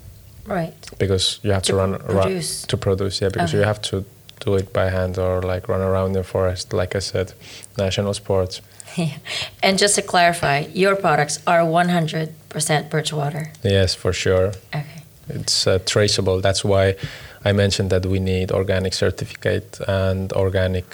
Right. 0.46 0.74
because 0.98 1.38
you 1.42 1.50
have 1.52 1.62
to, 1.62 1.72
To 1.72 1.76
run 1.76 1.98
produce. 1.98 2.62
Run, 2.62 2.68
to 2.68 2.76
produce. 2.76 3.20
Yeah, 3.22 3.28
because 3.30 3.50
Okay. 3.50 3.58
you 3.58 3.64
have 3.64 3.80
to 3.82 4.04
do 4.40 4.54
it 4.54 4.72
by 4.72 4.90
hand 4.90 5.18
or 5.18 5.42
like 5.42 5.68
run 5.68 5.80
around 5.80 6.12
the 6.12 6.22
forest. 6.22 6.72
Like 6.72 6.94
I 6.94 7.00
said, 7.00 7.32
national 7.78 8.14
sports. 8.14 8.60
Yeah. 8.96 9.18
and 9.62 9.78
just 9.78 9.94
to 9.96 10.02
clarify, 10.02 10.66
your 10.72 10.96
products 10.96 11.40
are 11.46 11.60
100% 11.60 12.90
birch 12.90 13.12
water. 13.12 13.52
Yes, 13.62 13.94
for 13.94 14.12
sure. 14.12 14.52
Okay. 14.74 15.02
It's 15.28 15.66
uh, 15.66 15.78
traceable. 15.84 16.40
That's 16.40 16.64
why 16.64 16.96
I 17.44 17.52
mentioned 17.52 17.90
that 17.90 18.06
we 18.06 18.20
need 18.20 18.52
organic 18.52 18.94
certificate 18.94 19.80
and 19.88 20.32
organic 20.32 20.84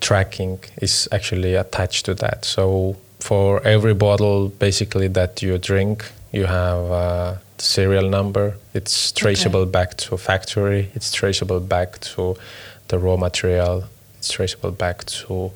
tracking 0.00 0.58
is 0.80 1.08
actually 1.10 1.54
attached 1.54 2.04
to 2.06 2.14
that. 2.14 2.44
So 2.44 2.96
for 3.20 3.62
every 3.66 3.94
bottle, 3.94 4.48
basically 4.48 5.08
that 5.08 5.42
you 5.42 5.58
drink, 5.58 6.04
you 6.32 6.44
have 6.46 7.40
serial 7.60 8.08
number. 8.08 8.56
It's 8.74 9.12
traceable 9.12 9.66
back 9.66 9.96
to 9.98 10.14
a 10.14 10.18
factory. 10.18 10.90
It's 10.94 11.12
traceable 11.12 11.60
back 11.60 11.98
to 12.00 12.36
the 12.88 12.98
raw 12.98 13.16
material. 13.16 13.84
It's 14.18 14.30
traceable 14.30 14.70
back 14.72 15.04
to 15.04 15.52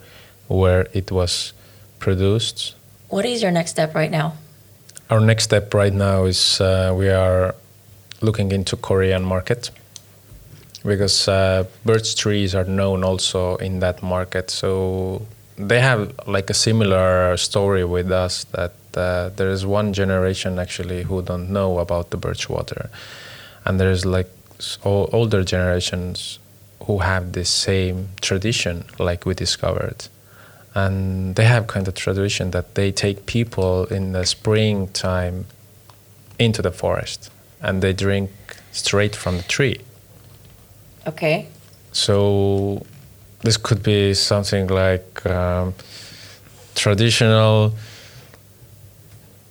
where 0.48 0.88
it 0.92 1.10
was 1.10 1.52
produced. 1.98 2.74
What 3.08 3.24
is 3.24 3.42
your 3.42 3.50
next 3.50 3.72
step 3.72 3.94
right 3.94 4.10
now? 4.10 4.34
Our 5.10 5.20
next 5.20 5.44
step 5.44 5.74
right 5.74 5.92
now 5.92 6.24
is 6.24 6.60
uh, 6.60 6.94
we 6.96 7.08
are 7.08 7.54
looking 8.20 8.52
into 8.52 8.76
Korean 8.76 9.24
market 9.24 9.70
because 10.84 11.28
uh, 11.28 11.64
birch 11.84 12.14
trees 12.16 12.54
are 12.54 12.64
known 12.64 13.04
also 13.04 13.56
in 13.56 13.80
that 13.80 14.02
market. 14.02 14.50
So 14.50 15.26
they 15.56 15.80
have 15.80 16.12
like 16.26 16.50
a 16.50 16.54
similar 16.54 17.36
story 17.36 17.84
with 17.84 18.10
us 18.10 18.44
that 18.44 18.72
uh, 18.96 19.30
there 19.36 19.48
is 19.50 19.64
one 19.64 19.92
generation 19.92 20.58
actually 20.58 21.02
who 21.04 21.22
don't 21.22 21.50
know 21.50 21.78
about 21.78 22.10
the 22.10 22.16
birch 22.16 22.48
water, 22.48 22.90
and 23.64 23.78
there 23.80 23.90
is 23.90 24.04
like 24.04 24.30
older 24.84 25.42
generations 25.44 26.38
who 26.84 26.98
have 26.98 27.32
the 27.32 27.44
same 27.44 28.08
tradition 28.20 28.84
like 28.98 29.26
we 29.26 29.34
discovered. 29.34 30.08
And 30.74 31.34
they 31.34 31.44
have 31.44 31.66
kind 31.66 31.88
of 31.88 31.94
tradition 31.94 32.52
that 32.52 32.74
they 32.74 32.92
take 32.92 33.26
people 33.26 33.86
in 33.86 34.12
the 34.12 34.24
springtime 34.24 35.46
into 36.38 36.62
the 36.62 36.70
forest 36.70 37.30
and 37.60 37.82
they 37.82 37.92
drink 37.92 38.30
straight 38.72 39.16
from 39.16 39.36
the 39.36 39.42
tree. 39.42 39.80
Okay. 41.06 41.48
so 41.92 42.84
this 43.40 43.56
could 43.56 43.82
be 43.82 44.14
something 44.14 44.66
like 44.68 45.24
um, 45.26 45.74
traditional 46.74 47.74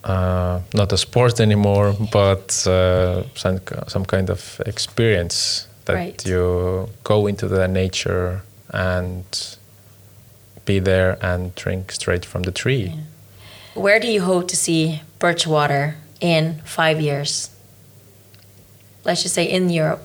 uh, 0.04 0.60
not 0.74 0.92
a 0.94 0.98
sport 0.98 1.40
anymore 1.40 1.96
but 2.12 2.66
uh, 2.68 3.24
some, 3.36 3.60
some 3.88 4.06
kind 4.06 4.30
of 4.30 4.62
experience 4.66 5.68
that 5.86 5.96
Right. 5.96 6.26
you 6.26 6.88
go 7.04 7.28
into 7.28 7.48
the 7.48 7.68
nature 7.68 8.42
and 8.72 9.24
be 10.66 10.80
there 10.80 11.18
and 11.22 11.54
drink 11.56 11.92
straight 11.92 12.26
from 12.26 12.44
the 12.44 12.52
tree 12.52 12.94
Where 13.76 14.00
do 14.00 14.08
you 14.08 14.22
hope 14.22 14.48
to 14.50 14.56
see 14.56 15.02
birch 15.20 15.48
water 15.48 15.96
in 16.22 16.62
five 16.66 17.00
years? 17.02 17.50
Let's 19.06 19.22
just 19.24 19.36
say 19.36 19.46
in 19.46 19.70
Europe. 19.70 20.02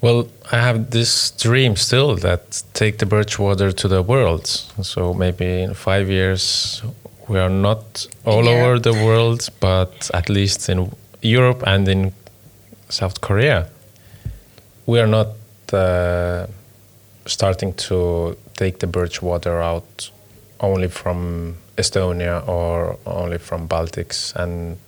Well, 0.00 0.28
I 0.52 0.56
have 0.58 0.90
this 0.90 1.30
dream 1.30 1.76
still 1.76 2.16
that 2.16 2.62
take 2.74 2.98
the 2.98 3.06
birch 3.06 3.38
water 3.38 3.72
to 3.72 3.88
the 3.88 4.02
world. 4.02 4.46
So 4.82 5.14
maybe 5.14 5.62
in 5.62 5.74
five 5.74 6.10
years 6.10 6.82
we 7.28 7.38
are 7.38 7.50
not 7.50 8.06
all 8.24 8.44
Europe. 8.44 8.64
over 8.64 8.78
the 8.78 8.92
world, 8.92 9.48
but 9.60 10.10
at 10.12 10.28
least 10.28 10.68
in 10.68 10.90
Europe 11.22 11.62
and 11.66 11.88
in 11.88 12.12
South 12.88 13.20
Korea. 13.20 13.68
We 14.86 15.00
are 15.00 15.06
not 15.06 15.28
uh, 15.72 16.46
starting 17.26 17.72
to 17.74 18.36
take 18.56 18.78
the 18.78 18.86
birch 18.86 19.22
water 19.22 19.60
out 19.62 20.10
only 20.60 20.88
from 20.88 21.56
Estonia 21.76 22.46
or 22.46 22.98
only 23.06 23.38
from 23.38 23.68
Baltics 23.68 24.34
and 24.36 24.78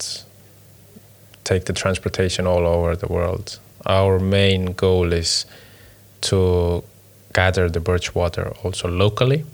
take 1.44 1.64
the 1.64 1.72
transportation 1.72 2.46
all 2.46 2.66
over 2.66 2.96
the 2.96 3.06
world. 3.06 3.58
Our 3.86 4.18
main 4.18 4.74
goal 4.74 5.12
is 5.12 5.46
to 6.22 6.84
gather 7.32 7.68
the 7.70 7.80
birch 7.80 8.14
water 8.14 8.52
also 8.62 8.88
locally 8.88 9.44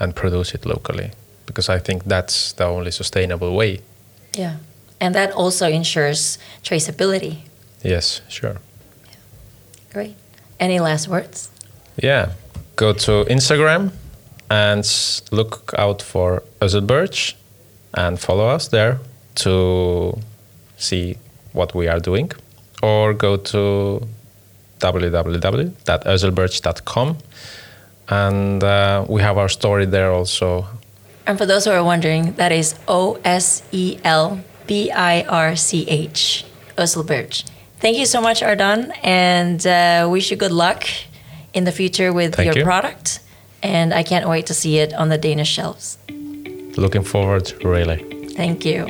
and 0.00 0.14
produce 0.14 0.54
it 0.54 0.64
locally 0.66 1.10
because 1.46 1.68
I 1.68 1.78
think 1.78 2.04
that's 2.04 2.52
the 2.52 2.64
only 2.64 2.90
sustainable 2.90 3.54
way. 3.54 3.80
Yeah. 4.36 4.56
And 5.00 5.14
that 5.14 5.32
also 5.32 5.68
ensures 5.68 6.38
traceability. 6.62 7.38
Yes, 7.82 8.20
sure. 8.28 8.56
Great. 9.92 10.16
Any 10.60 10.80
last 10.80 11.08
words? 11.08 11.50
Yeah, 11.96 12.32
go 12.76 12.92
to 12.92 13.24
Instagram 13.28 13.90
and 14.48 14.86
look 15.32 15.72
out 15.76 16.00
for 16.02 16.44
Osel 16.60 16.86
Birch 16.86 17.36
and 17.94 18.20
follow 18.20 18.46
us 18.46 18.68
there 18.68 19.00
to 19.34 20.16
see 20.76 21.16
what 21.52 21.74
we 21.74 21.88
are 21.88 21.98
doing 22.00 22.30
or 22.82 23.14
go 23.14 23.36
to 23.36 24.00
www.oselbirch.com 24.78 27.16
and 28.08 28.64
uh, 28.64 29.04
we 29.08 29.22
have 29.22 29.38
our 29.38 29.48
story 29.48 29.86
there 29.86 30.12
also. 30.12 30.66
And 31.26 31.38
for 31.38 31.46
those 31.46 31.64
who 31.64 31.70
are 31.70 31.84
wondering, 31.84 32.32
that 32.32 32.52
is 32.52 32.74
O 32.88 33.18
S 33.24 33.62
E 33.72 33.98
L 34.04 34.40
B 34.66 34.90
I 34.90 35.22
R 35.22 35.56
C 35.56 35.88
H, 35.88 36.44
Oselbirch. 36.76 37.44
Thank 37.78 37.98
you 37.98 38.06
so 38.06 38.20
much, 38.20 38.42
Ardan, 38.42 38.92
and 39.02 39.66
uh, 39.66 40.08
wish 40.10 40.30
you 40.30 40.36
good 40.36 40.52
luck 40.52 40.84
in 41.52 41.64
the 41.64 41.72
future 41.72 42.12
with 42.12 42.36
Thank 42.36 42.46
your 42.46 42.58
you. 42.58 42.64
product. 42.64 43.20
And 43.62 43.94
I 43.94 44.02
can't 44.02 44.28
wait 44.28 44.46
to 44.46 44.54
see 44.54 44.78
it 44.78 44.92
on 44.94 45.08
the 45.08 45.18
Danish 45.18 45.48
shelves. 45.48 45.98
Looking 46.76 47.02
forward, 47.04 47.52
really. 47.64 47.98
Thank 48.34 48.64
you. 48.64 48.86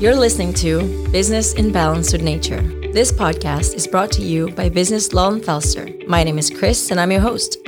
You're 0.00 0.16
listening 0.16 0.52
to 0.54 1.08
Business 1.10 1.52
in 1.54 1.70
Balance 1.72 2.12
with 2.12 2.22
Nature. 2.22 2.62
This 2.92 3.12
podcast 3.12 3.74
is 3.74 3.86
brought 3.86 4.10
to 4.12 4.22
you 4.22 4.50
by 4.50 4.68
Business 4.68 5.12
Lolland 5.12 5.44
Falster. 5.44 5.88
My 6.06 6.22
name 6.24 6.38
is 6.38 6.50
Chris, 6.50 6.90
and 6.90 6.98
I'm 6.98 7.12
your 7.12 7.20
host. 7.20 7.58